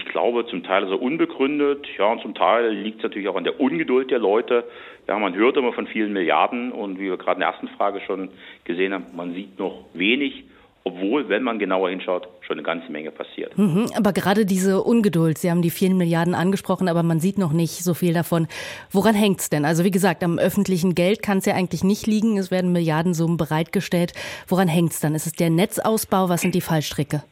Ich 0.00 0.06
glaube, 0.12 0.46
zum 0.46 0.62
Teil 0.64 0.84
ist 0.84 0.90
er 0.90 1.02
unbegründet, 1.02 1.86
ja, 1.98 2.06
und 2.10 2.22
zum 2.22 2.34
Teil 2.34 2.70
liegt 2.70 2.98
es 2.98 3.02
natürlich 3.02 3.28
auch 3.28 3.36
an 3.36 3.44
der 3.44 3.60
Ungeduld 3.60 4.10
der 4.10 4.18
Leute. 4.18 4.64
Ja, 5.06 5.18
man 5.18 5.34
hört 5.34 5.56
immer 5.58 5.72
von 5.74 5.86
vielen 5.86 6.12
Milliarden 6.12 6.72
und 6.72 6.98
wie 6.98 7.10
wir 7.10 7.18
gerade 7.18 7.36
in 7.36 7.40
der 7.40 7.50
ersten 7.50 7.68
Frage 7.68 8.00
schon 8.06 8.30
gesehen 8.64 8.94
haben, 8.94 9.04
man 9.14 9.34
sieht 9.34 9.58
noch 9.58 9.84
wenig. 9.92 10.44
obwohl, 10.84 11.28
wenn 11.28 11.42
man 11.42 11.58
genauer 11.58 11.90
hinschaut, 11.90 12.28
schon 12.40 12.56
eine 12.56 12.62
ganze 12.62 12.90
Menge 12.90 13.10
passiert. 13.10 13.56
Mhm, 13.58 13.86
aber 13.94 14.12
gerade 14.12 14.46
diese 14.46 14.82
Ungeduld, 14.82 15.38
Sie 15.38 15.50
haben 15.50 15.62
die 15.62 15.70
vielen 15.70 15.96
Milliarden 15.96 16.34
angesprochen, 16.34 16.88
aber 16.88 17.02
man 17.02 17.20
sieht 17.20 17.38
noch 17.38 17.52
nicht 17.52 17.84
so 17.84 17.92
viel 17.92 18.14
davon. 18.14 18.48
Woran 18.90 19.14
hängt 19.14 19.40
es 19.40 19.50
denn? 19.50 19.64
Also 19.64 19.84
wie 19.84 19.90
gesagt, 19.90 20.24
am 20.24 20.38
öffentlichen 20.38 20.94
Geld 20.94 21.22
kann 21.22 21.38
es 21.38 21.46
ja 21.46 21.54
eigentlich 21.54 21.84
nicht 21.84 22.06
liegen. 22.06 22.38
Es 22.38 22.50
werden 22.50 22.72
Milliardensummen 22.72 23.36
bereitgestellt. 23.36 24.14
Woran 24.48 24.68
hängt 24.68 24.92
es 24.92 25.00
dann? 25.00 25.14
Ist 25.14 25.26
es 25.26 25.32
der 25.32 25.50
Netzausbau? 25.50 26.28
Was 26.28 26.40
sind 26.40 26.54
die 26.54 26.60
Fallstricke? 26.62 27.22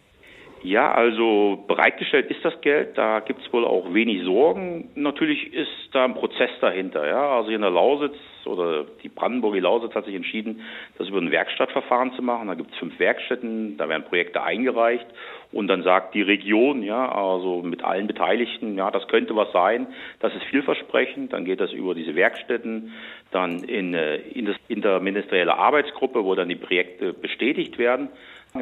Ja, 0.62 0.92
also 0.92 1.64
bereitgestellt 1.68 2.30
ist 2.30 2.44
das 2.44 2.60
Geld, 2.60 2.98
da 2.98 3.20
gibt 3.20 3.40
es 3.40 3.52
wohl 3.52 3.64
auch 3.64 3.94
wenig 3.94 4.24
Sorgen. 4.24 4.90
Natürlich 4.96 5.52
ist 5.54 5.70
da 5.92 6.04
ein 6.04 6.14
Prozess 6.14 6.50
dahinter. 6.60 7.06
Ja? 7.06 7.36
Also 7.36 7.48
hier 7.48 7.56
in 7.56 7.62
der 7.62 7.70
Lausitz 7.70 8.16
oder 8.44 8.84
die 9.02 9.08
Brandenburger 9.08 9.60
Lausitz 9.60 9.94
hat 9.94 10.06
sich 10.06 10.14
entschieden, 10.14 10.62
das 10.96 11.08
über 11.08 11.18
ein 11.18 11.30
Werkstattverfahren 11.30 12.12
zu 12.14 12.22
machen. 12.22 12.48
Da 12.48 12.54
gibt 12.54 12.72
es 12.72 12.78
fünf 12.78 12.98
Werkstätten, 12.98 13.76
da 13.76 13.88
werden 13.88 14.04
Projekte 14.04 14.42
eingereicht 14.42 15.06
und 15.52 15.68
dann 15.68 15.82
sagt 15.82 16.14
die 16.14 16.22
Region, 16.22 16.82
ja, 16.82 17.10
also 17.10 17.62
mit 17.62 17.84
allen 17.84 18.06
Beteiligten, 18.06 18.76
ja, 18.76 18.90
das 18.90 19.06
könnte 19.08 19.36
was 19.36 19.52
sein, 19.52 19.86
das 20.20 20.34
ist 20.34 20.44
vielversprechend. 20.44 21.32
Dann 21.32 21.44
geht 21.44 21.60
das 21.60 21.72
über 21.72 21.94
diese 21.94 22.14
Werkstätten, 22.14 22.92
dann 23.30 23.62
in, 23.64 23.94
äh, 23.94 24.16
in 24.16 24.46
das 24.46 24.56
interministerielle 24.68 25.56
Arbeitsgruppe, 25.56 26.24
wo 26.24 26.34
dann 26.34 26.48
die 26.48 26.56
Projekte 26.56 27.12
bestätigt 27.12 27.78
werden. 27.78 28.08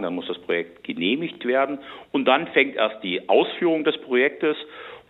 Dann 0.03 0.15
muss 0.15 0.27
das 0.27 0.39
Projekt 0.39 0.85
genehmigt 0.85 1.45
werden 1.45 1.79
und 2.13 2.25
dann 2.27 2.47
fängt 2.49 2.77
erst 2.77 3.03
die 3.03 3.29
Ausführung 3.29 3.85
des 3.85 3.97
Projektes 3.99 4.57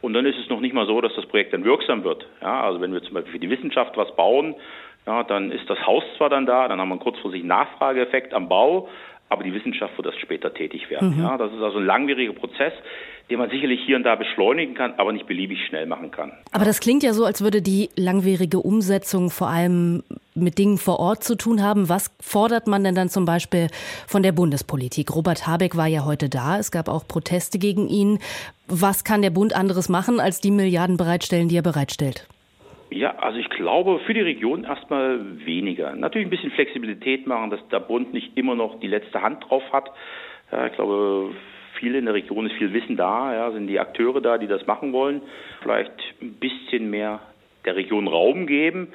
und 0.02 0.12
dann 0.12 0.26
ist 0.26 0.38
es 0.38 0.48
noch 0.48 0.60
nicht 0.60 0.74
mal 0.74 0.86
so, 0.86 1.00
dass 1.00 1.14
das 1.14 1.26
Projekt 1.26 1.52
dann 1.52 1.64
wirksam 1.64 2.04
wird. 2.04 2.26
Ja, 2.40 2.62
also 2.62 2.80
wenn 2.80 2.92
wir 2.92 3.02
zum 3.02 3.14
Beispiel 3.14 3.32
für 3.32 3.38
die 3.38 3.50
Wissenschaft 3.50 3.96
was 3.96 4.14
bauen, 4.16 4.54
ja, 5.06 5.22
dann 5.22 5.52
ist 5.52 5.68
das 5.70 5.86
Haus 5.86 6.02
zwar 6.16 6.30
dann 6.30 6.46
da, 6.46 6.68
dann 6.68 6.80
haben 6.80 6.88
wir 6.88 6.94
einen 6.94 7.00
kurzfristigen 7.00 7.48
Nachfrageeffekt 7.48 8.34
am 8.34 8.48
Bau, 8.48 8.88
aber 9.28 9.42
die 9.42 9.52
Wissenschaft 9.52 9.96
wird 9.96 10.06
erst 10.06 10.20
später 10.20 10.54
tätig 10.54 10.88
werden. 10.90 11.16
Mhm. 11.16 11.22
Ja, 11.22 11.36
das 11.36 11.52
ist 11.52 11.60
also 11.60 11.78
ein 11.78 11.86
langwieriger 11.86 12.32
Prozess, 12.32 12.72
den 13.28 13.38
man 13.38 13.50
sicherlich 13.50 13.80
hier 13.84 13.96
und 13.96 14.04
da 14.04 14.14
beschleunigen 14.14 14.74
kann, 14.74 14.94
aber 14.98 15.12
nicht 15.12 15.26
beliebig 15.26 15.58
schnell 15.68 15.86
machen 15.86 16.12
kann. 16.12 16.32
Aber 16.52 16.64
das 16.64 16.78
klingt 16.78 17.02
ja 17.02 17.12
so, 17.12 17.24
als 17.24 17.42
würde 17.42 17.60
die 17.60 17.88
langwierige 17.96 18.60
Umsetzung 18.60 19.30
vor 19.30 19.48
allem 19.48 20.04
mit 20.34 20.58
Dingen 20.58 20.78
vor 20.78 21.00
Ort 21.00 21.24
zu 21.24 21.36
tun 21.36 21.62
haben. 21.62 21.88
Was 21.88 22.14
fordert 22.20 22.68
man 22.68 22.84
denn 22.84 22.94
dann 22.94 23.08
zum 23.08 23.24
Beispiel 23.24 23.66
von 24.06 24.22
der 24.22 24.32
Bundespolitik? 24.32 25.14
Robert 25.14 25.46
Habeck 25.46 25.76
war 25.76 25.88
ja 25.88 26.04
heute 26.04 26.28
da. 26.28 26.58
Es 26.58 26.70
gab 26.70 26.88
auch 26.88 27.08
Proteste 27.08 27.58
gegen 27.58 27.88
ihn. 27.88 28.20
Was 28.68 29.02
kann 29.02 29.22
der 29.22 29.30
Bund 29.30 29.56
anderes 29.56 29.88
machen, 29.88 30.20
als 30.20 30.40
die 30.40 30.52
Milliarden 30.52 30.96
bereitstellen, 30.96 31.48
die 31.48 31.56
er 31.56 31.62
bereitstellt? 31.62 32.28
Ja, 32.90 33.16
also 33.16 33.38
ich 33.38 33.48
glaube 33.50 33.98
für 34.06 34.14
die 34.14 34.20
Region 34.20 34.64
erstmal 34.64 35.44
weniger. 35.44 35.94
Natürlich 35.96 36.28
ein 36.28 36.30
bisschen 36.30 36.52
Flexibilität 36.52 37.26
machen, 37.26 37.50
dass 37.50 37.66
der 37.68 37.80
Bund 37.80 38.12
nicht 38.12 38.36
immer 38.36 38.54
noch 38.54 38.78
die 38.80 38.86
letzte 38.86 39.22
Hand 39.22 39.44
drauf 39.48 39.64
hat. 39.72 39.90
Ja, 40.52 40.66
ich 40.66 40.72
glaube, 40.74 41.34
viele 41.78 41.98
in 41.98 42.04
der 42.04 42.14
Region 42.14 42.46
ist 42.46 42.54
viel 42.56 42.72
Wissen 42.72 42.96
da, 42.96 43.34
ja, 43.34 43.50
sind 43.50 43.66
die 43.66 43.80
Akteure 43.80 44.20
da, 44.20 44.38
die 44.38 44.46
das 44.46 44.66
machen 44.66 44.92
wollen. 44.92 45.22
Vielleicht 45.62 45.90
ein 46.22 46.34
bisschen 46.34 46.90
mehr 46.90 47.20
der 47.64 47.76
Region 47.76 48.06
Raum 48.06 48.46
geben. 48.46 48.92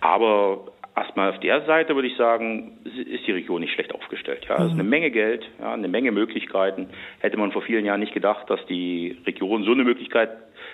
Aber 0.00 0.72
erstmal 0.96 1.30
auf 1.30 1.40
der 1.40 1.64
Seite 1.64 1.94
würde 1.94 2.08
ich 2.08 2.16
sagen, 2.16 2.78
ist 2.84 3.26
die 3.26 3.32
Region 3.32 3.60
nicht 3.60 3.72
schlecht 3.72 3.94
aufgestellt. 3.94 4.46
Ja, 4.48 4.56
ist 4.56 4.72
eine 4.72 4.82
mhm. 4.82 4.90
Menge 4.90 5.10
Geld, 5.10 5.48
ja, 5.60 5.72
eine 5.72 5.88
Menge 5.88 6.12
Möglichkeiten. 6.12 6.88
Hätte 7.20 7.36
man 7.36 7.52
vor 7.52 7.62
vielen 7.62 7.84
Jahren 7.84 8.00
nicht 8.00 8.14
gedacht, 8.14 8.48
dass 8.50 8.64
die 8.66 9.16
Region 9.26 9.64
so 9.64 9.72
eine 9.72 9.84
Möglichkeit 9.84 10.30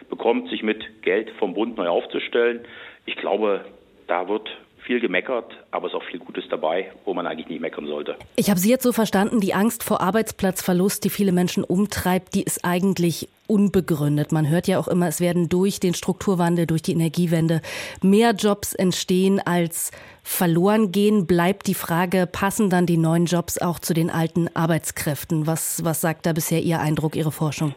bekommt, 0.08 0.48
sich 0.50 0.62
mit 0.62 1.02
Geld 1.02 1.30
vom 1.38 1.54
Bund 1.54 1.76
neu 1.76 1.88
aufzustellen. 1.88 2.60
Ich 3.06 3.16
glaube, 3.16 3.64
da 4.06 4.28
wird 4.28 4.48
viel 4.88 5.00
gemeckert, 5.00 5.52
aber 5.70 5.86
es 5.86 5.92
ist 5.92 5.98
auch 5.98 6.04
viel 6.04 6.18
Gutes 6.18 6.44
dabei, 6.48 6.92
wo 7.04 7.12
man 7.12 7.26
eigentlich 7.26 7.48
nicht 7.48 7.60
meckern 7.60 7.86
sollte. 7.86 8.16
Ich 8.36 8.48
habe 8.48 8.58
Sie 8.58 8.70
jetzt 8.70 8.84
so 8.84 8.92
verstanden, 8.92 9.40
die 9.40 9.52
Angst 9.52 9.84
vor 9.84 10.00
Arbeitsplatzverlust, 10.00 11.04
die 11.04 11.10
viele 11.10 11.32
Menschen 11.32 11.62
umtreibt, 11.62 12.34
die 12.34 12.42
ist 12.42 12.64
eigentlich 12.64 13.28
unbegründet. 13.48 14.30
Man 14.30 14.48
hört 14.48 14.68
ja 14.68 14.78
auch 14.78 14.86
immer, 14.86 15.08
es 15.08 15.20
werden 15.20 15.48
durch 15.48 15.80
den 15.80 15.94
Strukturwandel, 15.94 16.66
durch 16.66 16.82
die 16.82 16.92
Energiewende 16.92 17.60
mehr 18.02 18.32
Jobs 18.32 18.74
entstehen 18.74 19.40
als 19.44 19.90
verloren 20.22 20.92
gehen. 20.92 21.26
Bleibt 21.26 21.66
die 21.66 21.74
Frage, 21.74 22.28
passen 22.30 22.70
dann 22.70 22.86
die 22.86 22.98
neuen 22.98 23.24
Jobs 23.24 23.58
auch 23.58 23.78
zu 23.78 23.94
den 23.94 24.10
alten 24.10 24.48
Arbeitskräften? 24.54 25.46
Was, 25.46 25.84
was 25.84 26.00
sagt 26.00 26.26
da 26.26 26.32
bisher 26.32 26.60
Ihr 26.60 26.80
Eindruck, 26.80 27.16
Ihre 27.16 27.32
Forschung? 27.32 27.74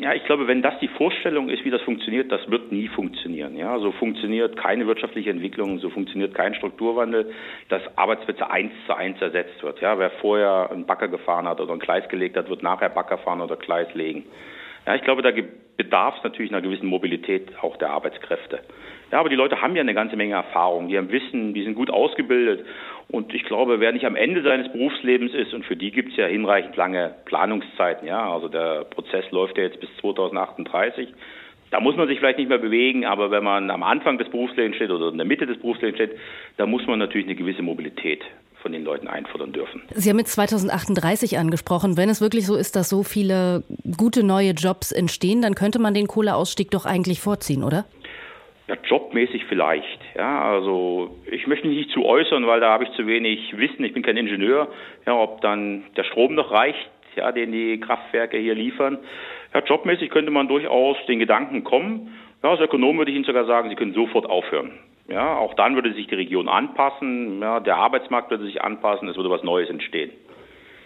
Ja, 0.00 0.14
ich 0.14 0.24
glaube, 0.24 0.46
wenn 0.46 0.62
das 0.62 0.72
die 0.80 0.88
Vorstellung 0.88 1.50
ist, 1.50 1.66
wie 1.66 1.70
das 1.70 1.82
funktioniert, 1.82 2.32
das 2.32 2.48
wird 2.48 2.72
nie 2.72 2.88
funktionieren. 2.88 3.56
Ja, 3.58 3.78
so 3.78 3.92
funktioniert 3.92 4.56
keine 4.56 4.86
wirtschaftliche 4.86 5.28
Entwicklung, 5.28 5.80
so 5.80 5.90
funktioniert 5.90 6.34
kein 6.34 6.54
Strukturwandel, 6.54 7.30
dass 7.68 7.82
Arbeitsplätze 7.96 8.48
eins 8.48 8.72
zu 8.86 8.96
eins 8.96 9.20
ersetzt 9.20 9.62
wird. 9.62 9.82
Ja, 9.82 9.98
wer 9.98 10.08
vorher 10.22 10.70
einen 10.70 10.86
Bagger 10.86 11.08
gefahren 11.08 11.46
hat 11.46 11.60
oder 11.60 11.74
ein 11.74 11.78
Gleis 11.78 12.08
gelegt 12.08 12.38
hat, 12.38 12.48
wird 12.48 12.62
nachher 12.62 12.88
Bagger 12.88 13.18
fahren 13.18 13.42
oder 13.42 13.56
Gleis 13.56 13.92
legen. 13.92 14.24
Ja, 14.86 14.94
ich 14.94 15.02
glaube, 15.02 15.22
da 15.22 15.30
bedarf 15.76 16.16
es 16.18 16.24
natürlich 16.24 16.50
einer 16.50 16.60
gewissen 16.60 16.86
Mobilität 16.86 17.52
auch 17.62 17.76
der 17.76 17.90
Arbeitskräfte. 17.90 18.60
Ja, 19.12 19.20
aber 19.20 19.28
die 19.28 19.36
Leute 19.36 19.62
haben 19.62 19.74
ja 19.74 19.80
eine 19.80 19.94
ganze 19.94 20.16
Menge 20.16 20.34
Erfahrung, 20.34 20.88
die 20.88 20.98
haben 20.98 21.10
Wissen, 21.10 21.54
die 21.54 21.62
sind 21.62 21.74
gut 21.74 21.90
ausgebildet. 21.90 22.66
Und 23.08 23.32
ich 23.32 23.44
glaube, 23.44 23.80
wer 23.80 23.92
nicht 23.92 24.04
am 24.04 24.16
Ende 24.16 24.42
seines 24.42 24.70
Berufslebens 24.70 25.32
ist, 25.32 25.54
und 25.54 25.64
für 25.64 25.76
die 25.76 25.92
gibt 25.92 26.10
es 26.10 26.16
ja 26.16 26.26
hinreichend 26.26 26.76
lange 26.76 27.14
Planungszeiten, 27.24 28.06
ja, 28.06 28.30
also 28.30 28.48
der 28.48 28.84
Prozess 28.84 29.30
läuft 29.30 29.56
ja 29.56 29.64
jetzt 29.64 29.80
bis 29.80 29.88
2038, 30.00 31.08
da 31.70 31.80
muss 31.80 31.96
man 31.96 32.08
sich 32.08 32.18
vielleicht 32.18 32.38
nicht 32.38 32.48
mehr 32.48 32.58
bewegen, 32.58 33.04
aber 33.04 33.30
wenn 33.30 33.44
man 33.44 33.70
am 33.70 33.82
Anfang 33.82 34.18
des 34.18 34.28
Berufslebens 34.30 34.76
steht 34.76 34.90
oder 34.90 35.10
in 35.10 35.18
der 35.18 35.26
Mitte 35.26 35.46
des 35.46 35.58
Berufslebens 35.58 35.96
steht, 35.96 36.18
da 36.56 36.66
muss 36.66 36.86
man 36.86 36.98
natürlich 36.98 37.26
eine 37.26 37.36
gewisse 37.36 37.62
Mobilität 37.62 38.24
von 38.62 38.72
den 38.72 38.84
Leuten 38.84 39.08
einfordern 39.08 39.52
dürfen. 39.52 39.82
Sie 39.94 40.08
haben 40.08 40.16
mit 40.16 40.28
2038 40.28 41.38
angesprochen. 41.38 41.96
Wenn 41.96 42.08
es 42.08 42.20
wirklich 42.20 42.46
so 42.46 42.56
ist, 42.56 42.76
dass 42.76 42.88
so 42.88 43.02
viele 43.02 43.62
gute 43.96 44.24
neue 44.24 44.50
Jobs 44.50 44.92
entstehen, 44.92 45.42
dann 45.42 45.54
könnte 45.54 45.78
man 45.78 45.94
den 45.94 46.06
Kohleausstieg 46.06 46.70
doch 46.70 46.84
eigentlich 46.86 47.20
vorziehen, 47.20 47.62
oder? 47.62 47.84
Ja, 48.68 48.76
jobmäßig 48.84 49.44
vielleicht. 49.48 49.98
Ja, 50.14 50.42
also 50.42 51.16
ich 51.30 51.46
möchte 51.46 51.66
mich 51.66 51.78
nicht 51.78 51.90
zu 51.90 52.04
äußern, 52.04 52.46
weil 52.46 52.60
da 52.60 52.70
habe 52.70 52.84
ich 52.84 52.90
zu 52.92 53.06
wenig 53.06 53.56
Wissen. 53.56 53.82
Ich 53.84 53.94
bin 53.94 54.02
kein 54.02 54.18
Ingenieur. 54.18 54.68
Ja, 55.06 55.14
ob 55.14 55.40
dann 55.40 55.84
der 55.96 56.04
Strom 56.04 56.34
noch 56.34 56.50
reicht, 56.50 56.90
ja, 57.16 57.32
den 57.32 57.50
die 57.50 57.80
Kraftwerke 57.80 58.36
hier 58.36 58.54
liefern. 58.54 58.98
Ja, 59.54 59.64
jobmäßig 59.64 60.10
könnte 60.10 60.30
man 60.30 60.48
durchaus 60.48 60.98
den 61.08 61.18
Gedanken 61.18 61.64
kommen. 61.64 62.14
Ja, 62.42 62.50
als 62.50 62.60
Ökonom 62.60 62.98
würde 62.98 63.10
ich 63.10 63.16
Ihnen 63.16 63.24
sogar 63.24 63.46
sagen, 63.46 63.70
Sie 63.70 63.74
können 63.74 63.94
sofort 63.94 64.26
aufhören. 64.26 64.72
Ja, 65.08 65.36
auch 65.36 65.54
dann 65.54 65.74
würde 65.74 65.94
sich 65.94 66.06
die 66.06 66.14
Region 66.14 66.48
anpassen. 66.48 67.40
Ja, 67.40 67.60
der 67.60 67.76
Arbeitsmarkt 67.76 68.30
würde 68.30 68.44
sich 68.44 68.62
anpassen. 68.62 69.08
Es 69.08 69.16
würde 69.16 69.30
was 69.30 69.42
Neues 69.42 69.70
entstehen. 69.70 70.10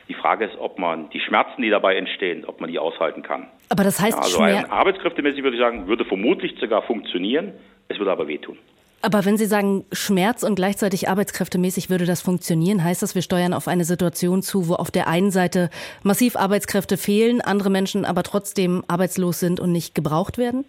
Die 0.09 0.15
Frage 0.15 0.45
ist, 0.45 0.57
ob 0.59 0.79
man 0.79 1.11
die 1.11 1.21
Schmerzen, 1.21 1.63
die 1.63 1.71
dabei 1.71 1.97
entstehen, 1.97 2.45
ob 2.45 2.61
man 2.61 2.71
die 2.71 2.79
aushalten 2.79 3.23
kann. 3.23 3.49
Aber 3.69 3.83
das 3.85 4.01
heißt, 4.01 4.17
ja, 4.17 4.23
also 4.23 4.69
arbeitskräftemäßig 4.71 5.43
würde 5.43 5.57
ich 5.57 5.63
sagen, 5.63 5.87
würde 5.87 6.05
vermutlich 6.05 6.55
sogar 6.61 6.83
funktionieren. 6.83 7.53
Es 7.89 7.99
würde 7.99 8.13
aber 8.13 8.29
wehtun. 8.29 8.59
Aber 9.05 9.25
wenn 9.25 9.37
Sie 9.37 9.47
sagen 9.47 9.85
Schmerz 9.91 10.45
und 10.45 10.55
gleichzeitig 10.55 11.09
arbeitskräftemäßig 11.09 11.91
würde 11.91 12.07
das 12.07 12.23
funktionieren, 12.23 12.85
heißt 12.85 13.03
das, 13.03 13.17
wir 13.17 13.23
steuern 13.23 13.53
auf 13.53 13.67
eine 13.67 13.85
Situation 13.85 14.43
zu, 14.43 14.69
wo 14.69 14.75
auf 14.75 14.93
der 14.93 15.09
einen 15.09 15.33
Seite 15.33 15.71
massiv 16.05 16.37
Arbeitskräfte 16.37 16.97
fehlen, 16.97 17.41
andere 17.41 17.69
Menschen 17.69 18.05
aber 18.05 18.23
trotzdem 18.23 18.85
arbeitslos 18.87 19.41
sind 19.41 19.59
und 19.59 19.73
nicht 19.73 19.97
gebraucht 19.97 20.39
werden? 20.39 20.65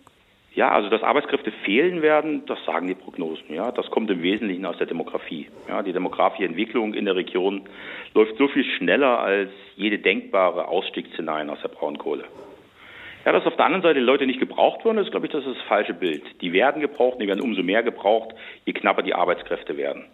Ja, 0.56 0.70
also 0.70 0.90
dass 0.90 1.02
Arbeitskräfte 1.02 1.52
fehlen 1.66 2.04
werden, 2.04 2.46
das 2.46 2.64
sagen 2.66 2.88
die 2.88 2.94
Prognosen. 2.94 3.54
Ja, 3.54 3.72
das 3.72 3.90
kommt 3.90 4.12
im 4.12 4.22
Wesentlichen 4.22 4.66
aus 4.66 4.78
der 4.78 4.86
Demografie. 4.86 5.48
Ja, 5.68 5.82
die 5.82 5.94
demografische 5.94 6.46
Entwicklung 6.46 6.94
in 6.94 7.06
der 7.06 7.16
Region 7.16 7.64
läuft 8.14 8.38
so 8.38 8.48
viel 8.48 8.64
schneller 8.78 9.20
als 9.20 9.50
jede 9.76 9.98
denkbare 9.98 10.68
Ausstiegsszenarien 10.68 11.50
aus 11.50 11.60
der 11.62 11.70
Braunkohle. 11.70 12.26
Ja, 13.26 13.32
dass 13.32 13.48
auf 13.48 13.56
der 13.56 13.66
anderen 13.66 13.82
Seite 13.82 14.00
Leute 14.00 14.28
nicht 14.28 14.40
gebraucht 14.40 14.86
werden, 14.86 15.00
ist, 15.00 15.10
glaube 15.10 15.26
ich, 15.26 15.32
das 15.32 15.46
ist 15.46 15.58
das 15.58 15.68
falsche 15.68 15.94
Bild. 15.94 16.24
Die 16.42 16.54
werden 16.54 16.82
gebraucht, 16.82 17.20
die 17.20 17.28
werden 17.28 17.42
umso 17.42 17.64
mehr 17.64 17.82
gebraucht, 17.82 18.36
je 18.66 18.74
knapper 18.74 19.02
die 19.02 19.16
Arbeitskräfte 19.16 19.76
werden. 19.78 20.06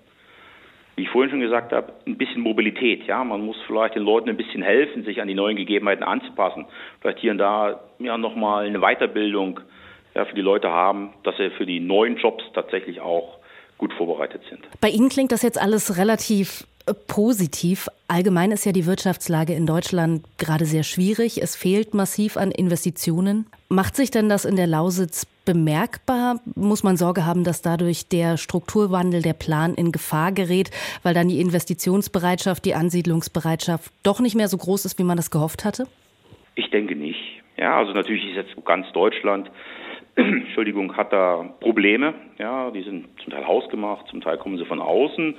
Wie 0.96 1.03
ich 1.03 1.10
vorhin 1.10 1.31
schon 1.31 1.39
gesagt 1.41 1.74
habe, 1.74 1.91
ein 2.05 2.17
bisschen 2.17 2.41
Mobilität. 2.41 3.08
Ja, 3.08 3.24
man 3.24 3.46
muss 3.46 3.58
vielleicht 3.67 3.96
den 3.96 4.03
Leuten 4.03 4.29
ein 4.29 4.38
bisschen 4.38 4.62
helfen, 4.62 5.03
sich 5.03 5.22
an 5.22 5.27
die 5.27 5.34
neuen 5.34 5.58
Gegebenheiten 5.58 6.03
anzupassen. 6.03 6.65
Vielleicht 7.01 7.19
hier 7.19 7.31
und 7.31 7.39
da 7.39 7.81
ja 8.00 8.17
nochmal 8.17 8.67
eine 8.67 8.79
Weiterbildung 8.79 9.60
ja, 10.20 10.26
für 10.26 10.36
die 10.36 10.42
Leute 10.42 10.70
haben, 10.70 11.14
dass 11.24 11.38
sie 11.38 11.50
für 11.52 11.66
die 11.66 11.80
neuen 11.80 12.18
Jobs 12.18 12.44
tatsächlich 12.54 13.00
auch 13.00 13.38
gut 13.78 13.94
vorbereitet 13.94 14.42
sind. 14.50 14.60
Bei 14.82 14.90
Ihnen 14.90 15.08
klingt 15.08 15.32
das 15.32 15.44
jetzt 15.44 15.60
alles 15.60 15.98
relativ 15.98 16.68
positiv. 17.08 17.88
Allgemein 18.10 18.52
ist 18.52 18.66
ja 18.66 18.74
die 18.74 18.86
Wirtschaftslage 18.86 19.54
in 19.54 19.66
Deutschland 19.66 20.26
gerade 20.38 20.66
sehr 20.66 20.84
schwierig. 20.84 21.42
Es 21.42 21.56
fehlt 21.56 21.94
massiv 21.94 22.36
an 22.36 22.52
Investitionen. 22.52 23.46
Macht 23.70 23.96
sich 23.96 24.12
denn 24.12 24.28
das 24.28 24.44
in 24.44 24.58
der 24.58 24.68
Lausitz 24.68 25.26
bemerkbar? 25.46 26.42
Muss 26.56 26.84
man 26.84 26.98
Sorge 26.98 27.26
haben, 27.26 27.46
dass 27.46 27.62
dadurch 27.62 28.10
der 28.10 28.36
Strukturwandel, 28.36 29.22
der 29.22 29.34
Plan 29.34 29.74
in 29.76 29.94
Gefahr 29.94 30.34
gerät, 30.34 30.72
weil 31.04 31.14
dann 31.14 31.30
die 31.30 31.40
Investitionsbereitschaft, 31.40 32.66
die 32.66 32.74
Ansiedlungsbereitschaft 32.74 33.94
doch 34.04 34.20
nicht 34.20 34.36
mehr 34.36 34.50
so 34.50 34.58
groß 34.58 34.84
ist, 34.84 35.00
wie 35.00 35.04
man 35.04 35.16
das 35.16 35.32
gehofft 35.32 35.64
hatte? 35.64 35.88
Ich 36.56 36.70
denke 36.72 36.98
nicht. 36.98 37.40
Ja, 37.60 37.78
also 37.78 37.94
natürlich 37.94 38.26
ist 38.26 38.36
jetzt 38.36 38.66
ganz 38.66 38.92
Deutschland 38.94 39.52
Entschuldigung, 40.46 40.98
hat 40.98 41.14
da 41.14 41.50
Probleme. 41.62 42.14
Ja, 42.38 42.72
die 42.72 42.82
sind 42.84 43.08
zum 43.24 43.32
Teil 43.32 43.48
hausgemacht, 43.48 44.08
zum 44.08 44.22
Teil 44.22 44.38
kommen 44.38 44.58
sie 44.58 44.66
von 44.66 44.82
außen. 44.82 45.36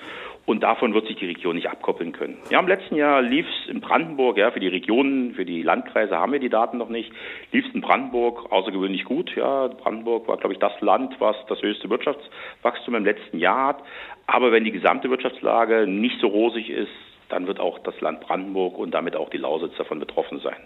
Und 0.47 0.63
davon 0.63 0.95
wird 0.95 1.07
sich 1.07 1.17
die 1.17 1.27
Region 1.27 1.55
nicht 1.55 1.69
abkoppeln 1.69 2.13
können. 2.13 2.39
Ja, 2.51 2.61
im 2.61 2.67
letzten 2.67 2.97
Jahr 2.97 3.21
lief 3.21 3.47
es 3.47 3.71
in 3.71 3.81
Brandenburg, 3.81 4.39
ja, 4.39 4.51
für 4.51 4.59
die 4.59 4.69
Regionen, 4.69 5.35
für 5.35 5.45
die 5.45 5.63
Landkreise 5.63 6.17
haben 6.17 6.33
wir 6.33 6.41
die 6.41 6.49
Daten 6.49 6.79
noch 6.79 6.89
nicht, 6.89 7.13
lief 7.53 7.67
es 7.67 7.75
in 7.75 7.83
Brandenburg 7.83 8.51
außergewöhnlich 8.51 9.05
gut. 9.05 9.35
Ja, 9.37 9.69
Brandenburg 9.69 10.27
war, 10.29 10.39
glaube 10.39 10.55
ich, 10.55 10.59
das 10.59 10.73
Land, 10.81 11.15
was 11.19 11.37
das 11.49 11.61
höchste 11.61 11.91
Wirtschaftswachstum 11.91 12.95
im 12.95 13.05
letzten 13.05 13.39
Jahr 13.39 13.69
hat. 13.69 13.83
Aber 14.27 14.51
wenn 14.51 14.65
die 14.65 14.73
gesamte 14.73 15.11
Wirtschaftslage 15.11 15.87
nicht 15.87 16.19
so 16.21 16.29
rosig 16.29 16.71
ist, 16.71 16.91
dann 17.29 17.47
wird 17.47 17.61
auch 17.61 17.79
das 17.81 18.01
Land 18.01 18.21
Brandenburg 18.21 18.79
und 18.79 18.93
damit 18.93 19.15
auch 19.15 19.29
die 19.29 19.39
Lausitz 19.39 19.77
davon 19.77 20.01
betroffen 20.01 20.41
sein. 20.41 20.57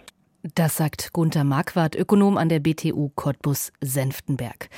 Das 0.53 0.77
sagt 0.77 1.11
Gunther 1.11 1.43
Marquardt, 1.43 1.95
Ökonom 1.95 2.37
an 2.37 2.49
der 2.49 2.59
BTU 2.59 3.09
Cottbus-Senftenberg. 3.15 4.69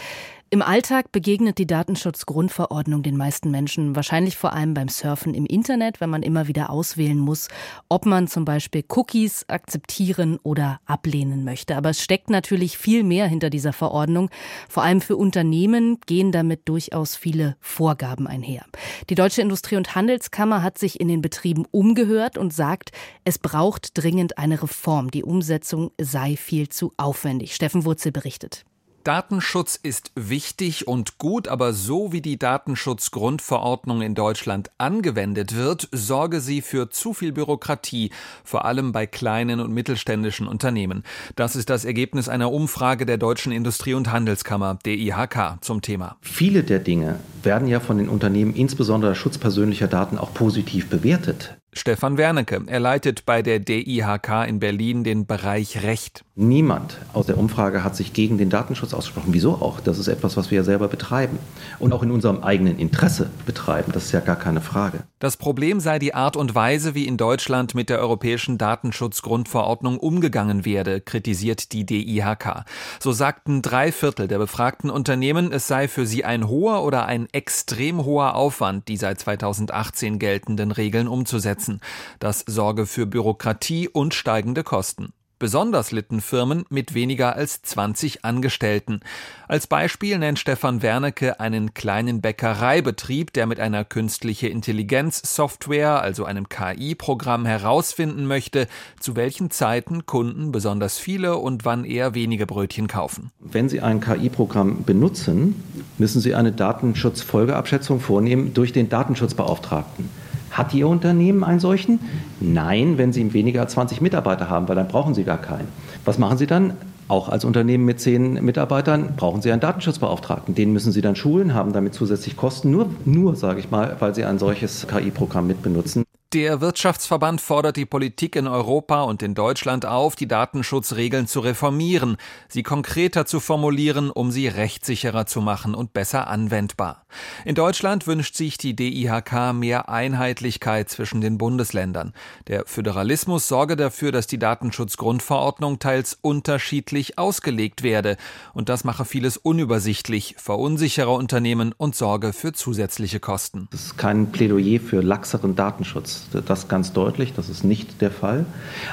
Im 0.50 0.62
Alltag 0.62 1.12
begegnet 1.12 1.58
die 1.58 1.68
Datenschutzgrundverordnung 1.68 3.04
den 3.04 3.18
meisten 3.18 3.52
Menschen 3.52 3.98
wahrscheinlich 3.98 4.38
vor 4.38 4.54
allem 4.54 4.74
beim 4.74 4.88
Surfen 4.88 5.34
im 5.34 5.46
Internet, 5.46 6.00
wenn 6.00 6.10
man 6.10 6.24
immer 6.24 6.48
wieder 6.48 6.70
auswählen 6.70 7.20
muss, 7.20 7.50
ob 7.90 8.06
man 8.06 8.30
zum 8.30 8.46
Beispiel 8.46 8.86
Cookies 8.88 9.44
akzeptieren 9.50 10.40
oder 10.44 10.80
ablehnen 10.86 11.44
möchte. 11.44 11.76
Aber 11.76 11.90
es 11.90 12.02
steckt 12.02 12.30
natürlich 12.30 12.78
viel 12.78 13.04
mehr 13.04 13.28
hinter 13.28 13.50
dieser 13.50 13.74
Verordnung. 13.74 14.30
Vor 14.70 14.84
allem 14.84 15.02
für 15.02 15.18
Unternehmen 15.18 16.00
gehen 16.06 16.32
damit 16.32 16.70
durchaus 16.70 17.18
viele 17.18 17.58
Vorgaben 17.60 18.26
einher. 18.26 18.64
Die 19.10 19.16
Deutsche 19.16 19.42
Industrie- 19.42 19.76
und 19.76 19.96
Handelskammer 19.96 20.64
hat 20.64 20.78
sich 20.78 21.02
in 21.02 21.10
den 21.10 21.22
Betrieben 21.22 21.66
umgehört 21.72 22.38
und 22.38 22.54
sagt, 22.54 22.92
es 23.26 23.38
braucht 23.38 24.02
dringend 24.02 24.38
eine 24.38 24.64
Reform. 24.64 25.12
Die 25.12 25.26
Umsetzung 25.26 25.92
sei 26.00 26.38
viel 26.38 26.70
zu 26.70 26.94
aufwendig. 26.96 27.54
Steffen 27.54 27.84
Wurzel 27.84 28.14
berichtet. 28.14 28.64
Datenschutz 29.08 29.80
ist 29.82 30.12
wichtig 30.16 30.86
und 30.86 31.18
gut, 31.18 31.48
aber 31.48 31.72
so 31.72 32.12
wie 32.12 32.20
die 32.20 32.38
Datenschutzgrundverordnung 32.38 34.02
in 34.02 34.16
Deutschland 34.16 34.70
angewendet 34.78 35.56
wird, 35.56 35.88
sorge 35.94 36.42
sie 36.42 36.62
für 36.62 36.90
zu 36.90 37.14
viel 37.14 37.32
Bürokratie, 37.32 38.12
vor 38.44 38.66
allem 38.66 38.92
bei 38.92 39.08
kleinen 39.08 39.62
und 39.62 39.72
mittelständischen 39.72 40.46
Unternehmen. 40.46 41.04
Das 41.38 41.56
ist 41.56 41.70
das 41.70 41.86
Ergebnis 41.86 42.28
einer 42.28 42.52
Umfrage 42.52 43.06
der 43.06 43.18
Deutschen 43.18 43.54
Industrie- 43.54 43.94
und 43.94 44.12
Handelskammer, 44.12 44.78
DIHK, 44.86 45.60
zum 45.62 45.82
Thema. 45.82 46.18
Viele 46.20 46.66
der 46.66 46.80
Dinge 46.80 47.18
werden 47.44 47.70
ja 47.70 47.80
von 47.80 48.00
den 48.00 48.10
Unternehmen, 48.10 48.54
insbesondere 48.54 49.12
der 49.12 49.16
Schutz 49.16 49.38
persönlicher 49.38 49.88
Daten, 49.88 50.18
auch 50.18 50.34
positiv 50.34 50.90
bewertet. 50.90 51.56
Stefan 51.78 52.18
Wernecke. 52.18 52.64
Er 52.66 52.80
leitet 52.80 53.26
bei 53.26 53.42
der 53.42 53.60
DIHK 53.60 54.48
in 54.48 54.60
Berlin 54.60 55.04
den 55.04 55.26
Bereich 55.26 55.84
Recht. 55.84 56.24
Niemand 56.36 57.00
aus 57.14 57.26
der 57.26 57.38
Umfrage 57.38 57.84
hat 57.84 57.96
sich 57.96 58.14
gegen 58.14 58.38
den 58.38 58.50
Datenschutz 58.50 58.94
ausgesprochen. 58.94 59.34
Wieso 59.34 59.54
auch? 59.54 59.80
Das 59.80 59.98
ist 59.98 60.08
etwas, 60.08 60.38
was 60.38 60.52
wir 60.52 60.58
ja 60.58 60.64
selber 60.64 60.88
betreiben 60.88 61.40
und 61.80 61.94
auch 61.94 62.04
in 62.04 62.12
unserem 62.12 62.44
eigenen 62.44 62.78
Interesse 62.78 63.30
betreiben. 63.46 63.92
Das 63.92 64.06
ist 64.06 64.12
ja 64.12 64.20
gar 64.20 64.36
keine 64.36 64.62
Frage. 64.62 65.00
Das 65.20 65.38
Problem 65.38 65.80
sei 65.80 65.98
die 65.98 66.14
Art 66.14 66.36
und 66.36 66.54
Weise, 66.54 66.94
wie 66.94 67.08
in 67.08 67.18
Deutschland 67.18 67.74
mit 67.74 67.90
der 67.90 68.00
europäischen 68.00 68.60
Datenschutzgrundverordnung 68.60 69.98
umgegangen 69.98 70.64
werde, 70.64 71.02
kritisiert 71.02 71.72
die 71.72 71.86
DIHK. 71.86 72.66
So 73.00 73.12
sagten 73.12 73.64
drei 73.64 73.92
Viertel 73.92 74.28
der 74.28 74.38
befragten 74.38 74.92
Unternehmen, 74.92 75.52
es 75.52 75.68
sei 75.68 75.88
für 75.88 76.06
sie 76.06 76.24
ein 76.24 76.48
hoher 76.48 76.84
oder 76.84 77.08
ein 77.08 77.28
extrem 77.32 78.06
hoher 78.06 78.36
Aufwand, 78.36 78.88
die 78.88 78.98
seit 78.98 79.20
2018 79.20 80.20
geltenden 80.20 80.72
Regeln 80.72 81.08
umzusetzen 81.08 81.67
setzen. 81.68 81.82
Das 82.20 82.44
sorge 82.48 82.86
für 82.86 83.06
Bürokratie 83.06 83.88
und 83.90 84.14
steigende 84.14 84.64
Kosten. 84.64 85.14
Besonders 85.40 85.92
litten 85.92 86.20
Firmen 86.20 86.66
mit 86.72 86.96
weniger 86.96 87.36
als 87.36 87.62
20 87.62 88.26
Angestellten. 88.26 89.02
Als 89.48 89.68
Beispiel 89.68 90.18
nennt 90.18 90.40
Stefan 90.40 90.82
Wernecke 90.82 91.40
einen 91.40 91.76
kleinen 91.76 92.22
Bäckereibetrieb, 92.22 93.34
der 93.34 93.46
mit 93.46 93.60
einer 93.60 93.86
künstliche 93.86 94.48
Intelligenz-Software, 94.48 96.02
also 96.02 96.26
einem 96.26 96.50
KI-Programm, 96.50 97.46
herausfinden 97.46 98.26
möchte, 98.26 98.68
zu 99.00 99.16
welchen 99.16 99.52
Zeiten 99.52 100.08
Kunden 100.08 100.52
besonders 100.52 100.98
viele 100.98 101.38
und 101.38 101.66
wann 101.66 101.86
eher 101.86 102.16
wenige 102.16 102.48
Brötchen 102.48 102.88
kaufen. 102.88 103.30
Wenn 103.40 103.70
Sie 103.70 103.82
ein 103.82 104.02
KI-Programm 104.02 104.86
benutzen, 104.86 105.64
müssen 106.00 106.20
Sie 106.20 106.34
eine 106.34 106.52
Datenschutzfolgeabschätzung 106.52 108.00
vornehmen 108.00 108.56
durch 108.56 108.74
den 108.74 108.90
Datenschutzbeauftragten. 108.90 110.10
Hat 110.58 110.74
Ihr 110.74 110.88
Unternehmen 110.88 111.44
einen 111.44 111.60
solchen? 111.60 112.00
Nein, 112.40 112.98
wenn 112.98 113.14
Sie 113.14 113.32
weniger 113.32 113.62
als 113.62 113.74
20 113.74 114.02
Mitarbeiter 114.02 114.50
haben, 114.50 114.68
weil 114.68 114.76
dann 114.76 114.88
brauchen 114.88 115.14
Sie 115.14 115.24
gar 115.24 115.38
keinen. 115.38 115.68
Was 116.04 116.18
machen 116.18 116.40
Sie 116.40 116.48
dann? 116.48 116.74
Auch 117.08 117.30
als 117.30 117.46
Unternehmen 117.46 117.86
mit 117.86 118.02
zehn 118.02 118.44
Mitarbeitern 118.44 119.14
brauchen 119.16 119.44
Sie 119.44 119.52
einen 119.52 119.62
Datenschutzbeauftragten. 119.62 120.56
Den 120.56 120.74
müssen 120.74 120.92
Sie 120.92 121.02
dann 121.02 121.16
schulen, 121.16 121.54
haben 121.54 121.74
damit 121.74 121.94
zusätzlich 121.94 122.36
Kosten, 122.36 122.72
nur, 122.72 122.88
nur 123.06 123.36
sage 123.36 123.60
ich 123.60 123.70
mal, 123.70 123.98
weil 124.00 124.16
Sie 124.16 124.26
ein 124.26 124.40
solches 124.40 124.88
KI-Programm 124.88 125.46
mitbenutzen. 125.46 126.07
Der 126.34 126.60
Wirtschaftsverband 126.60 127.40
fordert 127.40 127.78
die 127.78 127.86
Politik 127.86 128.36
in 128.36 128.48
Europa 128.48 129.04
und 129.04 129.24
in 129.24 129.34
Deutschland 129.34 129.86
auf, 129.86 130.18
die 130.18 130.28
Datenschutzregeln 130.28 131.26
zu 131.26 131.40
reformieren, 131.40 132.18
sie 132.50 132.64
konkreter 132.64 133.26
zu 133.26 133.40
formulieren, 133.40 134.12
um 134.12 134.30
sie 134.32 134.50
rechtssicherer 134.50 135.26
zu 135.26 135.40
machen 135.40 135.74
und 135.74 135.94
besser 135.94 136.28
anwendbar. 136.28 137.06
In 137.46 137.56
Deutschland 137.56 138.08
wünscht 138.08 138.36
sich 138.36 138.58
die 138.58 138.76
DIHK 138.76 139.54
mehr 139.54 139.88
Einheitlichkeit 139.88 140.90
zwischen 140.90 141.22
den 141.22 141.38
Bundesländern. 141.38 142.12
Der 142.48 142.66
Föderalismus 142.66 143.48
sorge 143.48 143.78
dafür, 143.78 144.12
dass 144.12 144.28
die 144.28 144.38
Datenschutzgrundverordnung 144.40 145.80
teils 145.80 146.18
unterschiedlich 146.20 147.18
ausgelegt 147.18 147.84
werde, 147.84 148.18
und 148.54 148.68
das 148.68 148.84
mache 148.84 149.06
vieles 149.06 149.38
unübersichtlich, 149.38 150.36
verunsichere 150.38 151.12
Unternehmen 151.12 151.74
und 151.78 151.96
sorge 151.96 152.34
für 152.34 152.52
zusätzliche 152.52 153.22
Kosten. 153.22 153.70
Das 153.72 153.86
ist 153.86 153.98
kein 153.98 154.30
Plädoyer 154.34 154.82
für 154.82 155.00
laxeren 155.00 155.56
Datenschutz 155.56 156.17
das 156.46 156.68
ganz 156.68 156.94
deutlich, 156.94 157.34
das 157.34 157.50
ist 157.50 157.64
nicht 157.64 158.02
der 158.02 158.12
Fall. 158.12 158.46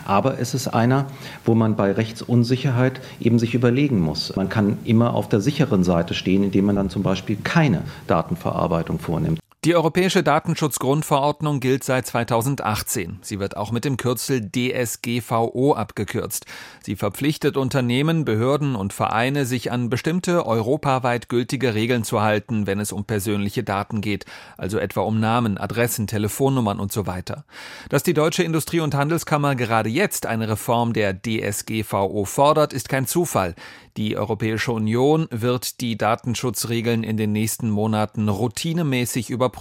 Aber 0.05 0.39
es 0.39 0.55
ist 0.55 0.69
einer, 0.69 1.07
wo 1.45 1.55
man 1.55 1.77
bei 1.77 1.93
Rechtsunsicherheit 1.93 3.01
eben 3.21 3.39
sich 3.39 3.55
überlegen 3.55 4.01
muss. 4.01 4.35
Man 4.37 4.49
kann 4.49 4.79
immer 4.85 5.15
auf 5.15 5.29
der 5.29 5.41
sicheren 5.41 5.85
Seite 5.85 6.15
stehen, 6.15 6.43
indem 6.43 6.67
man 6.67 6.77
dann 6.77 6.91
zum 6.91 7.03
Beispiel 7.03 7.37
keine 7.43 7.83
Datenverarbeitung 8.07 8.99
vornimmt. 8.99 9.44
Die 9.65 9.75
Europäische 9.75 10.23
Datenschutzgrundverordnung 10.23 11.59
gilt 11.59 11.85
seit 11.85 12.07
2018. 12.07 13.21
Sie 13.23 13.41
wird 13.41 13.57
auch 13.57 13.73
mit 13.73 13.87
dem 13.87 13.97
Kürzel 13.97 14.43
DSGVO 14.43 15.73
abgekürzt. 15.73 16.45
Sie 16.83 16.97
verpflichtet 16.97 17.57
Unternehmen, 17.57 18.27
Behörden 18.27 18.77
und 18.77 18.93
Vereine, 18.93 19.47
sich 19.47 19.73
an 19.73 19.89
bestimmte 19.89 20.45
europaweit 20.45 21.31
gültige 21.31 21.73
Regeln 21.73 22.05
zu 22.05 22.21
halten, 22.21 22.67
wenn 22.67 22.79
es 22.79 22.93
um 22.93 23.07
persönliche 23.07 23.65
Daten 23.65 24.03
geht, 24.03 24.27
also 24.59 24.77
etwa 24.77 25.01
um 25.01 25.19
Namen, 25.19 25.57
Adressen, 25.57 26.07
Telefonnummern 26.07 26.79
und 26.79 26.93
so 26.93 27.07
weiter. 27.07 27.47
Dass 27.89 28.03
die 28.03 28.13
Deutsche 28.13 28.43
Industrie- 28.43 28.81
und 28.81 28.95
Handelskammer 28.95 29.55
gerade 29.55 29.89
jetzt 29.89 30.27
eine 30.27 30.47
Reform 30.47 30.93
der 30.93 31.15
DSGVO 31.15 32.27
fordert, 32.27 32.75
ist 32.75 32.91
kein 32.91 33.07
Zufall. 33.07 33.55
Die 33.97 34.19
Europäische 34.19 34.73
Union 34.73 35.27
wird 35.31 35.81
die 35.81 35.97
Datenschutzregeln 35.97 37.03
in 37.03 37.17
den 37.17 37.33
nächsten 37.33 37.71
Monaten 37.71 38.29
routinemäßig 38.29 39.31
überprüfen. 39.31 39.54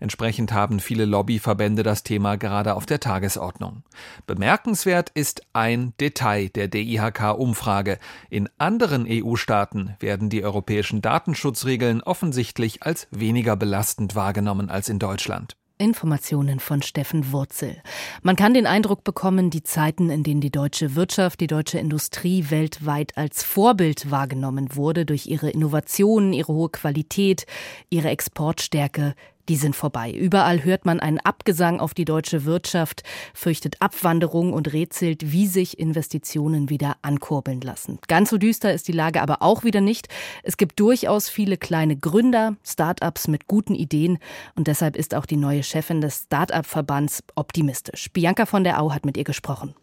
Entsprechend 0.00 0.52
haben 0.52 0.80
viele 0.80 1.04
Lobbyverbände 1.04 1.82
das 1.82 2.02
Thema 2.02 2.36
gerade 2.36 2.74
auf 2.74 2.86
der 2.86 3.00
Tagesordnung. 3.00 3.82
Bemerkenswert 4.26 5.10
ist 5.14 5.42
ein 5.52 5.94
Detail 6.00 6.48
der 6.48 6.68
DIHK-Umfrage. 6.68 7.98
In 8.30 8.48
anderen 8.58 9.06
EU-Staaten 9.08 9.96
werden 10.00 10.30
die 10.30 10.44
europäischen 10.44 11.02
Datenschutzregeln 11.02 12.02
offensichtlich 12.02 12.82
als 12.82 13.08
weniger 13.10 13.56
belastend 13.56 14.14
wahrgenommen 14.14 14.70
als 14.70 14.88
in 14.88 14.98
Deutschland. 14.98 15.56
Informationen 15.78 16.60
von 16.60 16.82
Steffen 16.82 17.32
Wurzel. 17.32 17.82
Man 18.22 18.36
kann 18.36 18.54
den 18.54 18.66
Eindruck 18.66 19.02
bekommen, 19.02 19.50
die 19.50 19.64
Zeiten, 19.64 20.08
in 20.08 20.22
denen 20.22 20.40
die 20.40 20.52
deutsche 20.52 20.94
Wirtschaft, 20.94 21.40
die 21.40 21.48
deutsche 21.48 21.78
Industrie 21.78 22.46
weltweit 22.50 23.16
als 23.16 23.42
Vorbild 23.42 24.10
wahrgenommen 24.10 24.76
wurde 24.76 25.04
durch 25.04 25.26
ihre 25.26 25.50
Innovationen, 25.50 26.32
ihre 26.32 26.52
hohe 26.52 26.68
Qualität, 26.68 27.46
ihre 27.90 28.08
Exportstärke, 28.10 29.14
die 29.48 29.56
sind 29.56 29.76
vorbei. 29.76 30.10
Überall 30.12 30.64
hört 30.64 30.86
man 30.86 31.00
einen 31.00 31.20
Abgesang 31.20 31.80
auf 31.80 31.94
die 31.94 32.04
deutsche 32.04 32.44
Wirtschaft, 32.44 33.02
fürchtet 33.34 33.76
Abwanderung 33.80 34.52
und 34.52 34.72
rätselt, 34.72 35.32
wie 35.32 35.46
sich 35.46 35.78
Investitionen 35.78 36.70
wieder 36.70 36.96
ankurbeln 37.02 37.60
lassen. 37.60 37.98
Ganz 38.08 38.30
so 38.30 38.38
düster 38.38 38.72
ist 38.72 38.88
die 38.88 38.92
Lage 38.92 39.22
aber 39.22 39.42
auch 39.42 39.64
wieder 39.64 39.80
nicht. 39.80 40.08
Es 40.42 40.56
gibt 40.56 40.80
durchaus 40.80 41.28
viele 41.28 41.56
kleine 41.56 41.96
Gründer, 41.96 42.56
Start-ups 42.64 43.28
mit 43.28 43.46
guten 43.46 43.74
Ideen 43.74 44.18
und 44.54 44.66
deshalb 44.66 44.96
ist 44.96 45.14
auch 45.14 45.26
die 45.26 45.36
neue 45.36 45.62
Chefin 45.62 46.00
des 46.00 46.24
Start-up-Verbands 46.24 47.24
optimistisch. 47.34 48.10
Bianca 48.12 48.46
von 48.46 48.64
der 48.64 48.80
Au 48.80 48.92
hat 48.92 49.04
mit 49.04 49.16
ihr 49.16 49.24
gesprochen. 49.24 49.74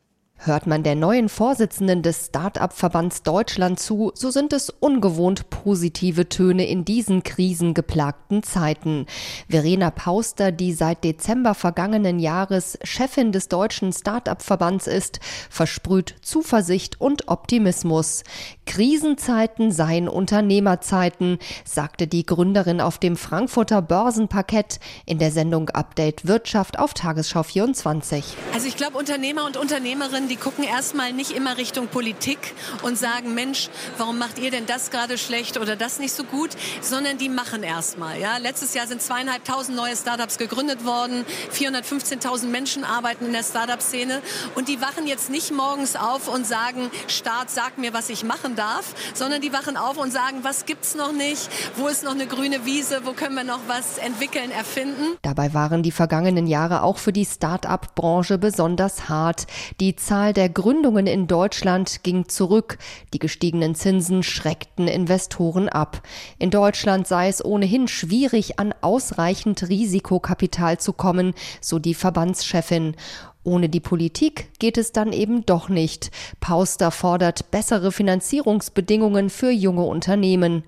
Hört 0.43 0.65
man 0.65 0.81
der 0.81 0.95
neuen 0.95 1.29
Vorsitzenden 1.29 2.01
des 2.01 2.25
Start-up-Verbands 2.25 3.21
Deutschland 3.21 3.79
zu, 3.79 4.11
so 4.15 4.31
sind 4.31 4.53
es 4.53 4.71
ungewohnt 4.71 5.51
positive 5.51 6.29
Töne 6.29 6.67
in 6.67 6.83
diesen 6.83 7.21
krisengeplagten 7.21 8.41
Zeiten. 8.41 9.05
Verena 9.47 9.91
Pauster, 9.91 10.51
die 10.51 10.73
seit 10.73 11.03
Dezember 11.03 11.53
vergangenen 11.53 12.17
Jahres 12.17 12.79
Chefin 12.81 13.31
des 13.31 13.49
deutschen 13.49 13.93
Start-up-Verbands 13.93 14.87
ist, 14.87 15.19
versprüht 15.51 16.15
Zuversicht 16.23 16.99
und 16.99 17.27
Optimismus. 17.27 18.23
Krisenzeiten 18.65 19.71
seien 19.71 20.07
Unternehmerzeiten, 20.07 21.37
sagte 21.65 22.07
die 22.07 22.25
Gründerin 22.25 22.81
auf 22.81 22.97
dem 22.97 23.15
Frankfurter 23.15 23.83
Börsenparkett 23.83 24.79
in 25.05 25.19
der 25.19 25.29
Sendung 25.29 25.69
Update 25.69 26.25
Wirtschaft 26.25 26.79
auf 26.79 26.95
Tagesschau 26.95 27.43
24. 27.43 28.25
Also 28.55 28.67
ich 28.67 28.75
glaube, 28.75 28.97
Unternehmer 28.97 29.45
und 29.45 29.55
Unternehmerinnen 29.55 30.30
die 30.31 30.37
gucken 30.37 30.63
erstmal 30.63 31.11
nicht 31.11 31.31
immer 31.31 31.57
Richtung 31.57 31.89
Politik 31.89 32.39
und 32.83 32.97
sagen, 32.97 33.33
Mensch, 33.33 33.69
warum 33.97 34.17
macht 34.17 34.39
ihr 34.39 34.49
denn 34.49 34.65
das 34.65 34.89
gerade 34.89 35.17
schlecht 35.17 35.57
oder 35.57 35.75
das 35.75 35.99
nicht 35.99 36.13
so 36.13 36.23
gut, 36.23 36.51
sondern 36.79 37.17
die 37.17 37.27
machen 37.27 37.63
erstmal. 37.63 38.17
Ja? 38.17 38.37
Letztes 38.37 38.73
Jahr 38.73 38.87
sind 38.87 39.01
zweieinhalbtausend 39.01 39.75
neue 39.75 39.93
Startups 39.97 40.37
gegründet 40.37 40.85
worden, 40.85 41.25
415.000 41.53 42.45
Menschen 42.45 42.85
arbeiten 42.85 43.25
in 43.25 43.33
der 43.33 43.43
Startup-Szene 43.43 44.21
und 44.55 44.69
die 44.69 44.79
wachen 44.79 45.05
jetzt 45.05 45.29
nicht 45.29 45.51
morgens 45.51 45.97
auf 45.97 46.29
und 46.29 46.47
sagen, 46.47 46.89
Staat, 47.09 47.49
sag 47.49 47.77
mir, 47.77 47.93
was 47.93 48.09
ich 48.09 48.23
machen 48.23 48.55
darf, 48.55 48.95
sondern 49.13 49.41
die 49.41 49.51
wachen 49.51 49.75
auf 49.75 49.97
und 49.97 50.13
sagen, 50.13 50.39
was 50.43 50.65
gibt's 50.65 50.95
noch 50.95 51.11
nicht, 51.11 51.49
wo 51.75 51.89
ist 51.89 52.03
noch 52.03 52.11
eine 52.13 52.25
grüne 52.25 52.65
Wiese, 52.65 53.01
wo 53.03 53.11
können 53.11 53.35
wir 53.35 53.43
noch 53.43 53.59
was 53.67 53.97
entwickeln, 53.97 54.49
erfinden. 54.51 55.17
Dabei 55.23 55.53
waren 55.53 55.83
die 55.83 55.91
vergangenen 55.91 56.47
Jahre 56.47 56.83
auch 56.83 56.99
für 56.99 57.11
die 57.11 57.25
Start-up-Branche 57.25 58.37
besonders 58.37 59.09
hart. 59.09 59.45
Die 59.81 59.97
Zahl 59.97 60.20
Zahl 60.21 60.33
der 60.33 60.49
Gründungen 60.49 61.07
in 61.07 61.25
Deutschland 61.25 62.03
ging 62.03 62.29
zurück. 62.29 62.77
Die 63.11 63.17
gestiegenen 63.17 63.73
Zinsen 63.73 64.21
schreckten 64.21 64.87
Investoren 64.87 65.67
ab. 65.67 66.03
In 66.37 66.51
Deutschland 66.51 67.07
sei 67.07 67.27
es 67.27 67.43
ohnehin 67.43 67.87
schwierig, 67.87 68.59
an 68.59 68.71
ausreichend 68.81 69.67
Risikokapital 69.67 70.79
zu 70.79 70.93
kommen, 70.93 71.33
so 71.59 71.79
die 71.79 71.95
Verbandschefin. 71.95 72.95
Ohne 73.43 73.67
die 73.67 73.79
Politik 73.79 74.51
geht 74.59 74.77
es 74.77 74.91
dann 74.91 75.11
eben 75.11 75.43
doch 75.47 75.69
nicht. 75.69 76.11
Pauster 76.39 76.91
fordert 76.91 77.49
bessere 77.49 77.91
Finanzierungsbedingungen 77.91 79.31
für 79.31 79.49
junge 79.49 79.85
Unternehmen. 79.85 80.63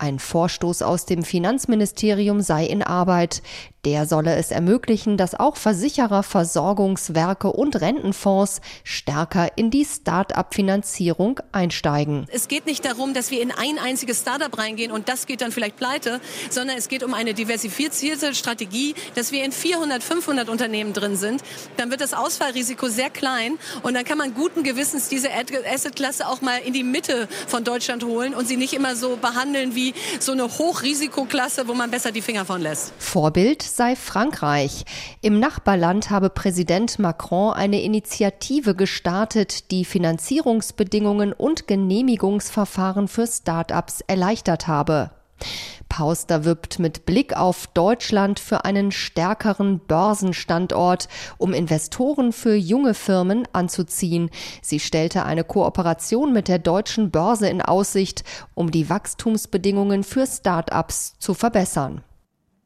Ein 0.00 0.20
Vorstoß 0.20 0.82
aus 0.82 1.06
dem 1.06 1.24
Finanzministerium 1.24 2.40
sei 2.40 2.66
in 2.66 2.84
Arbeit. 2.84 3.42
Der 3.84 4.06
solle 4.06 4.36
es 4.36 4.52
ermöglichen, 4.52 5.16
dass 5.16 5.34
auch 5.34 5.56
Versicherer, 5.56 6.22
Versorgungswerke 6.22 7.52
und 7.52 7.80
Rentenfonds 7.80 8.60
stärker 8.84 9.56
in 9.56 9.70
die 9.70 9.84
Start-up-Finanzierung 9.84 11.40
einsteigen. 11.50 12.26
Es 12.30 12.46
geht 12.46 12.66
nicht 12.66 12.84
darum, 12.84 13.12
dass 13.12 13.32
wir 13.32 13.40
in 13.40 13.50
ein 13.50 13.78
einziges 13.78 14.20
Start-up 14.20 14.58
reingehen 14.58 14.92
und 14.92 15.08
das 15.08 15.26
geht 15.26 15.40
dann 15.40 15.50
vielleicht 15.50 15.76
pleite, 15.76 16.20
sondern 16.50 16.76
es 16.76 16.88
geht 16.88 17.02
um 17.02 17.14
eine 17.14 17.34
diversifizierte 17.34 18.34
Strategie, 18.34 18.94
dass 19.16 19.32
wir 19.32 19.44
in 19.44 19.50
400, 19.50 20.02
500 20.02 20.48
Unternehmen 20.48 20.92
drin 20.92 21.16
sind. 21.16 21.42
Dann 21.76 21.90
wird 21.90 22.00
das 22.00 22.14
Ausfallrisiko 22.14 22.88
sehr 22.88 23.10
klein 23.10 23.58
und 23.82 23.94
dann 23.94 24.04
kann 24.04 24.18
man 24.18 24.34
guten 24.34 24.62
Gewissens 24.62 25.08
diese 25.08 25.30
Asset-Klasse 25.32 26.28
auch 26.28 26.40
mal 26.40 26.58
in 26.58 26.72
die 26.72 26.84
Mitte 26.84 27.28
von 27.48 27.64
Deutschland 27.64 28.04
holen 28.04 28.34
und 28.34 28.46
sie 28.46 28.56
nicht 28.56 28.74
immer 28.74 28.94
so 28.94 29.16
behandeln 29.16 29.74
wie 29.74 29.87
so 30.20 30.32
eine 30.32 30.44
Hochrisikoklasse, 30.44 31.68
wo 31.68 31.74
man 31.74 31.90
besser 31.90 32.12
die 32.12 32.22
Finger 32.22 32.44
von 32.44 32.62
lässt. 32.62 32.92
Vorbild 32.98 33.62
sei 33.62 33.96
Frankreich. 33.96 34.84
Im 35.20 35.40
Nachbarland 35.40 36.10
habe 36.10 36.30
Präsident 36.30 36.98
Macron 36.98 37.52
eine 37.52 37.82
Initiative 37.82 38.74
gestartet, 38.74 39.70
die 39.70 39.84
Finanzierungsbedingungen 39.84 41.32
und 41.32 41.66
Genehmigungsverfahren 41.66 43.08
für 43.08 43.26
Start-ups 43.26 44.02
erleichtert 44.06 44.66
habe. 44.66 45.10
Pauster 45.88 46.44
wirbt 46.44 46.78
mit 46.78 47.06
Blick 47.06 47.36
auf 47.36 47.66
Deutschland 47.68 48.38
für 48.40 48.64
einen 48.64 48.92
stärkeren 48.92 49.80
Börsenstandort, 49.80 51.08
um 51.38 51.52
Investoren 51.52 52.32
für 52.32 52.54
junge 52.54 52.94
Firmen 52.94 53.48
anzuziehen. 53.52 54.30
Sie 54.62 54.80
stellte 54.80 55.24
eine 55.24 55.44
Kooperation 55.44 56.32
mit 56.32 56.48
der 56.48 56.58
deutschen 56.58 57.10
Börse 57.10 57.48
in 57.48 57.62
Aussicht, 57.62 58.24
um 58.54 58.70
die 58.70 58.88
Wachstumsbedingungen 58.88 60.04
für 60.04 60.26
Start-ups 60.26 61.14
zu 61.18 61.34
verbessern. 61.34 62.02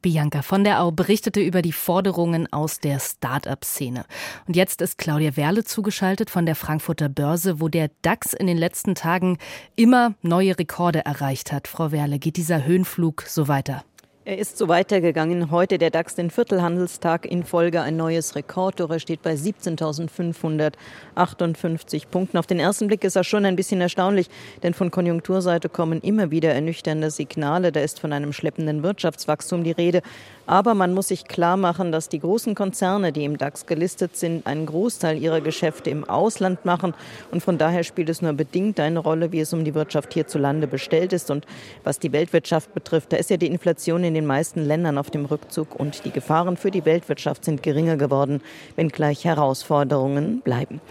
Bianca 0.03 0.43
von 0.43 0.63
der 0.63 0.83
Au 0.83 0.91
berichtete 0.91 1.39
über 1.41 1.63
die 1.63 1.71
Forderungen 1.71 2.51
aus 2.53 2.79
der 2.79 2.99
Start-up-Szene. 2.99 4.05
Und 4.45 4.55
jetzt 4.55 4.81
ist 4.81 4.99
Claudia 4.99 5.35
Werle 5.35 5.63
zugeschaltet 5.63 6.29
von 6.29 6.45
der 6.45 6.55
Frankfurter 6.55 7.09
Börse, 7.09 7.59
wo 7.59 7.69
der 7.69 7.89
DAX 8.03 8.33
in 8.33 8.45
den 8.45 8.57
letzten 8.57 8.93
Tagen 8.93 9.39
immer 9.75 10.13
neue 10.21 10.59
Rekorde 10.59 11.03
erreicht 11.05 11.51
hat. 11.51 11.67
Frau 11.67 11.91
Werle, 11.91 12.19
geht 12.19 12.37
dieser 12.37 12.65
Höhenflug 12.65 13.23
so 13.23 13.47
weiter? 13.47 13.83
Er 14.25 14.37
ist 14.37 14.57
so 14.57 14.69
weitergegangen. 14.69 15.51
Heute 15.51 15.77
der 15.77 15.89
DAX 15.89 16.15
den 16.15 16.29
Viertelhandelstag 16.29 17.25
in 17.25 17.43
Folge 17.43 17.81
ein 17.81 17.97
neues 17.97 18.37
Rekordtor. 18.37 18.89
Er 18.89 19.01
steht 19.01 19.21
bei 19.21 19.33
17.558 19.33 22.07
Punkten. 22.07 22.37
Auf 22.37 22.47
den 22.47 22.57
ersten 22.57 22.87
Blick 22.87 23.03
ist 23.03 23.17
er 23.17 23.25
schon 23.25 23.43
ein 23.43 23.57
bisschen 23.57 23.81
erstaunlich, 23.81 24.29
denn 24.63 24.73
von 24.73 24.91
Konjunkturseite 24.91 25.67
kommen 25.67 25.99
immer 25.99 26.31
wieder 26.31 26.53
ernüchternde 26.53 27.11
Signale. 27.11 27.73
Da 27.73 27.81
ist 27.81 27.99
von 27.99 28.13
einem 28.13 28.31
schleppenden 28.31 28.81
Wirtschaftswachstum 28.81 29.65
die 29.65 29.71
Rede. 29.71 30.01
Aber 30.45 30.73
man 30.73 30.93
muss 30.93 31.07
sich 31.07 31.25
klar 31.25 31.55
machen, 31.55 31.91
dass 31.91 32.09
die 32.09 32.19
großen 32.19 32.53
Konzerne, 32.53 33.11
die 33.11 33.23
im 33.23 33.37
DAX 33.37 33.65
gelistet 33.65 34.17
sind, 34.17 34.45
einen 34.45 34.65
Großteil 34.65 35.17
ihrer 35.17 35.39
Geschäfte 35.39 35.89
im 35.89 36.03
Ausland 36.03 36.65
machen. 36.65 36.93
Und 37.31 37.41
von 37.41 37.57
daher 37.57 37.83
spielt 37.83 38.09
es 38.09 38.21
nur 38.21 38.33
bedingt 38.33 38.79
eine 38.79 38.99
Rolle, 38.99 39.31
wie 39.31 39.39
es 39.39 39.53
um 39.53 39.63
die 39.63 39.73
Wirtschaft 39.73 40.13
hierzulande 40.13 40.67
bestellt 40.67 41.13
ist. 41.13 41.31
Und 41.31 41.45
was 41.83 41.99
die 41.99 42.11
Weltwirtschaft 42.11 42.73
betrifft, 42.73 43.13
da 43.13 43.17
ist 43.17 43.29
ja 43.29 43.37
die 43.37 43.47
Inflation 43.47 44.03
in 44.03 44.13
den 44.13 44.25
meisten 44.25 44.65
Ländern 44.65 44.97
auf 44.97 45.09
dem 45.09 45.25
Rückzug 45.25 45.79
und 45.79 46.03
die 46.03 46.11
Gefahren 46.11 46.57
für 46.57 46.71
die 46.71 46.85
Weltwirtschaft 46.85 47.45
sind 47.45 47.63
geringer 47.63 47.95
geworden, 47.95 48.41
wenngleich 48.75 49.23
Herausforderungen 49.23 50.41
bleiben. 50.41 50.81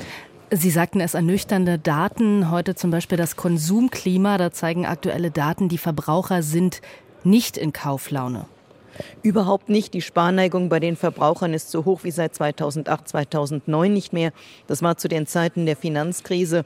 Sie 0.51 0.71
sagten 0.71 1.01
es 1.01 1.15
ernüchternde 1.15 1.79
Daten, 1.79 2.51
heute 2.51 2.75
zum 2.75 2.91
Beispiel 2.91 3.17
das 3.17 3.37
Konsumklima, 3.37 4.37
da 4.37 4.51
zeigen 4.51 4.85
aktuelle 4.85 5.31
Daten, 5.31 5.71
die 5.71 5.79
Verbraucher 5.79 6.43
sind 6.43 6.83
nicht 7.25 7.57
in 7.57 7.73
Kauflaune. 7.73 8.45
Überhaupt 9.23 9.69
nicht. 9.69 9.95
Die 9.95 10.03
Sparneigung 10.03 10.69
bei 10.69 10.81
den 10.81 10.97
Verbrauchern 10.97 11.55
ist 11.55 11.71
so 11.71 11.85
hoch 11.85 12.05
wie 12.05 12.11
seit 12.11 12.35
2008, 12.35 13.09
2009 13.09 13.93
nicht 13.93 14.13
mehr. 14.13 14.33
Das 14.67 14.83
war 14.83 14.97
zu 14.97 15.09
den 15.09 15.27
Zeiten 15.27 15.67
der 15.67 15.77
Finanzkrise. 15.77 16.65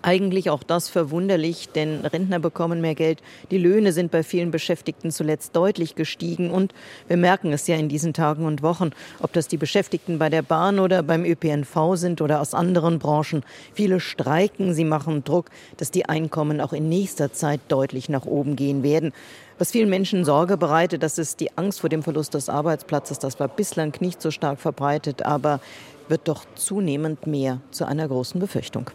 Eigentlich 0.00 0.48
auch 0.48 0.62
das 0.62 0.88
verwunderlich, 0.88 1.68
denn 1.68 2.00
Rentner 2.06 2.38
bekommen 2.38 2.80
mehr 2.80 2.94
Geld. 2.94 3.22
Die 3.50 3.58
Löhne 3.58 3.92
sind 3.92 4.10
bei 4.10 4.22
vielen 4.22 4.50
Beschäftigten 4.50 5.10
zuletzt 5.10 5.54
deutlich 5.54 5.94
gestiegen 5.94 6.50
und 6.50 6.72
wir 7.08 7.18
merken 7.18 7.52
es 7.52 7.66
ja 7.66 7.76
in 7.76 7.90
diesen 7.90 8.14
Tagen 8.14 8.46
und 8.46 8.62
Wochen, 8.62 8.90
ob 9.20 9.32
das 9.34 9.48
die 9.48 9.58
Beschäftigten 9.58 10.18
bei 10.18 10.30
der 10.30 10.42
Bahn 10.42 10.78
oder 10.78 11.02
beim 11.02 11.24
ÖPNV 11.24 11.96
sind 11.96 12.22
oder 12.22 12.40
aus 12.40 12.54
anderen 12.54 12.98
Branchen. 12.98 13.42
Viele 13.74 14.00
streiken, 14.00 14.72
sie 14.72 14.84
machen 14.84 15.24
Druck, 15.24 15.50
dass 15.76 15.90
die 15.90 16.06
Einkommen 16.06 16.60
auch 16.60 16.72
in 16.72 16.88
nächster 16.88 17.32
Zeit 17.32 17.60
deutlich 17.68 18.08
nach 18.08 18.24
oben 18.24 18.56
gehen 18.56 18.82
werden. 18.82 19.12
Was 19.62 19.70
vielen 19.70 19.90
Menschen 19.90 20.24
Sorge 20.24 20.56
bereitet, 20.56 21.04
das 21.04 21.18
ist 21.18 21.38
die 21.38 21.56
Angst 21.56 21.82
vor 21.82 21.88
dem 21.88 22.02
Verlust 22.02 22.34
des 22.34 22.48
Arbeitsplatzes. 22.48 23.20
Das 23.20 23.38
war 23.38 23.46
bislang 23.46 23.94
nicht 24.00 24.20
so 24.20 24.32
stark 24.32 24.58
verbreitet, 24.58 25.22
aber 25.22 25.60
wird 26.12 26.28
doch 26.28 26.44
zunehmend 26.56 27.26
mehr 27.26 27.62
zu 27.70 27.86
einer 27.86 28.06
großen 28.06 28.38
Befürchtung. 28.38 28.90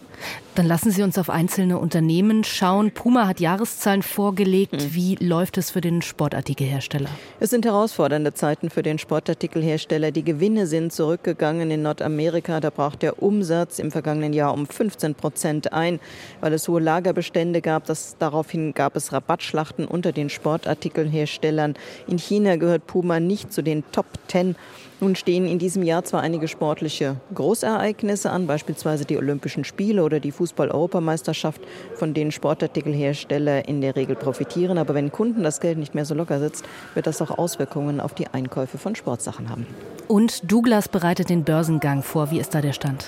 Dann 0.53 0.67
lassen 0.67 0.91
Sie 0.91 1.01
uns 1.01 1.17
auf 1.17 1.32
einzelne 1.32 1.80
Unternehmen 1.80 2.43
schauen. 2.43 2.91
Puma 2.91 3.27
hat 3.27 3.39
Jahreszahlen 3.39 4.03
vorgelegt. 4.03 4.80
Hm. 4.80 4.93
Wie 4.93 5.15
läuft 5.15 5.58
es 5.58 5.71
für 5.71 5.82
den 5.82 6.03
Sportartikelhersteller? 6.03 7.10
Es 7.39 7.49
sind 7.49 7.65
herausfordernde 7.65 8.36
Zeiten 8.36 8.69
für 8.69 8.84
den 8.84 8.99
Sportartikelhersteller. 8.99 10.12
Die 10.12 10.23
Gewinne 10.23 10.67
sind 10.67 10.93
zurückgegangen 10.93 11.71
in 11.71 11.82
Nordamerika. 11.82 12.60
Da 12.60 12.69
brach 12.69 12.95
der 12.95 13.21
Umsatz 13.21 13.80
im 13.80 13.89
vergangenen 13.89 14.34
Jahr 14.34 14.53
um 14.53 14.67
15 14.67 15.15
Prozent 15.15 15.73
ein, 15.73 15.99
weil 16.39 16.53
es 16.53 16.67
hohe 16.67 16.82
Lagerbestände 16.82 17.62
gab. 17.62 17.86
Das, 17.86 18.15
daraufhin 18.19 18.75
gab 18.75 18.95
es 18.95 19.12
Rabattschlachten 19.12 19.88
unter 19.88 20.12
den 20.12 20.30
Sportartikelherstellern. 20.30 21.73
In 22.08 22.19
China 22.19 22.58
gehört 22.58 22.86
Puma 22.86 23.19
nicht 23.19 23.51
zu 23.51 23.63
den 23.63 23.84
Top 23.91 24.06
Ten 24.27 24.56
nun 25.00 25.16
stehen 25.16 25.48
in 25.48 25.60
diesem 25.60 25.84
Jahr 25.84 26.04
zwar 26.04 26.22
einige 26.22 26.48
sportliche 26.48 27.18
Großereignisse 27.34 28.32
an, 28.32 28.48
beispielsweise 28.48 29.06
die 29.06 29.18
Olympischen 29.18 29.64
Spiele 29.64 30.04
oder 30.04 30.20
die 30.20 30.32
Fußball-Europameisterschaft, 30.32 31.62
von 31.96 32.14
denen 32.14 32.32
Sportartikelhersteller 32.32 33.68
in 33.68 33.82
der 33.82 33.96
Regel 33.96 34.16
profitieren. 34.16 34.78
Aber 34.78 34.96
wenn 34.96 35.12
Kunden 35.12 35.44
das 35.44 35.60
Geld 35.60 35.78
nicht 35.78 35.96
mehr 35.96 36.06
so 36.06 36.16
locker 36.16 36.40
sitzt, 36.40 36.66
wird 36.94 37.08
das 37.08 37.22
auch 37.22 37.38
Auswirkungen 37.38 38.00
auf 38.00 38.14
die 38.14 38.28
Einkäufe 38.28 38.78
von 38.78 38.96
Sportsachen 38.96 39.50
haben. 39.50 39.68
Und 40.08 40.52
Douglas 40.52 40.88
bereitet 40.88 41.30
den 41.30 41.44
Börsengang 41.44 42.02
vor. 42.02 42.32
Wie 42.32 42.40
ist 42.40 42.56
da 42.56 42.62
der 42.62 42.74
Stand? 42.74 43.08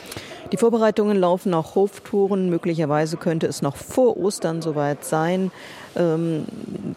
Die 0.52 0.58
Vorbereitungen 0.58 1.20
laufen 1.20 1.54
auf 1.54 1.76
Hoftouren. 1.76 2.50
Möglicherweise 2.50 3.18
könnte 3.18 3.46
es 3.46 3.62
noch 3.62 3.76
vor 3.76 4.18
Ostern 4.18 4.64
soweit 4.64 5.06
sein. 5.06 5.52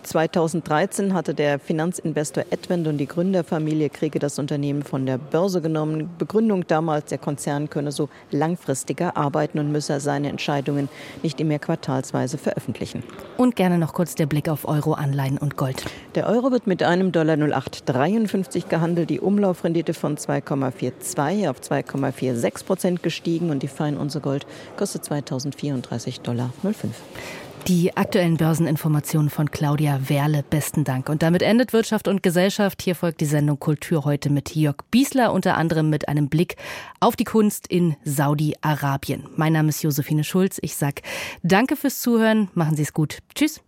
2013 0.03 1.07
ähm, 1.07 1.15
hatte 1.15 1.35
der 1.35 1.59
Finanzinvestor 1.59 2.45
Edmund 2.51 2.87
und 2.87 2.99
die 2.99 3.07
Gründerfamilie 3.07 3.91
Kriege 3.91 4.19
das 4.19 4.39
Unternehmen 4.39 4.83
von 4.83 5.07
der 5.07 5.19
Börse 5.19 5.61
genommen. 5.61 6.11
Begründung 6.19 6.67
damals, 6.67 7.07
der 7.07 7.19
Konzern 7.19 7.69
könne 7.69 7.91
so 7.91 8.09
langfristiger 8.31 9.17
arbeiten 9.17 9.59
und 9.59 9.73
müsse 9.73 9.99
seine 10.01 10.29
Entscheidungen 10.29 10.89
nicht 11.23 11.41
immer 11.41 11.59
quartalsweise 11.59 12.39
veröffentlichen. 12.39 13.03
Und 13.39 13.57
gerne 13.57 13.79
noch 13.79 13.93
kurz 13.93 14.15
der 14.15 14.27
Blick 14.27 14.49
auf 14.49 14.69
Euro, 14.69 14.93
Anleihen 14.93 15.39
und 15.39 15.57
Gold. 15.57 15.85
Der 16.15 16.27
Euro 16.29 16.53
wird 16.53 16.67
mit 16.67 16.83
einem 16.83 17.13
Dollar 17.13 17.37
0853 17.37 18.69
gehandelt, 18.69 19.11
die 19.11 19.21
Umlaufrendite 19.21 19.95
von 19.95 20.17
2,42 20.17 21.51
auf 21.51 21.61
2,46 21.61 22.65
Prozent 22.65 23.03
gestiegen 23.03 23.42
und 23.51 23.63
die 23.63 23.69
Feinunze 23.69 24.21
Gold 24.21 24.47
kostet 24.77 25.05
2034 25.05 26.21
Dollar 26.21 26.51
05. 26.63 26.95
Die 27.69 27.97
aktuellen 27.97 28.39
Börseninformationen 28.39 29.31
von 29.31 29.53
Claudia 29.53 30.01
Werle. 30.09 30.43
Besten 30.43 30.83
Dank. 30.83 31.09
Und 31.09 31.23
damit 31.23 31.43
endet 31.43 31.73
Wirtschaft 31.73 32.09
und 32.09 32.21
Gesellschaft. 32.23 32.83
Hier 32.83 32.97
folgt 32.97 33.21
die 33.21 33.25
Sendung 33.25 33.61
Kultur 33.61 34.05
heute 34.05 34.31
mit 34.31 34.57
Jörg 34.57 34.79
Biesler, 34.91 35.33
unter 35.33 35.57
anderem 35.57 35.89
mit 35.89 36.09
einem 36.09 36.29
Blick 36.29 36.57
auf 36.99 37.15
die 37.15 37.23
Kunst 37.23 37.69
in 37.69 37.95
Saudi-Arabien. 38.05 39.29
Mein 39.37 39.53
Name 39.53 39.69
ist 39.69 39.83
Josephine 39.83 40.25
Schulz. 40.25 40.59
Ich 40.61 40.75
sag 40.75 41.03
Danke 41.45 41.77
fürs 41.77 42.01
Zuhören. 42.01 42.49
Machen 42.55 42.75
Sie 42.75 42.83
es 42.83 42.93
gut. 42.93 43.19
Tschüss. 43.33 43.61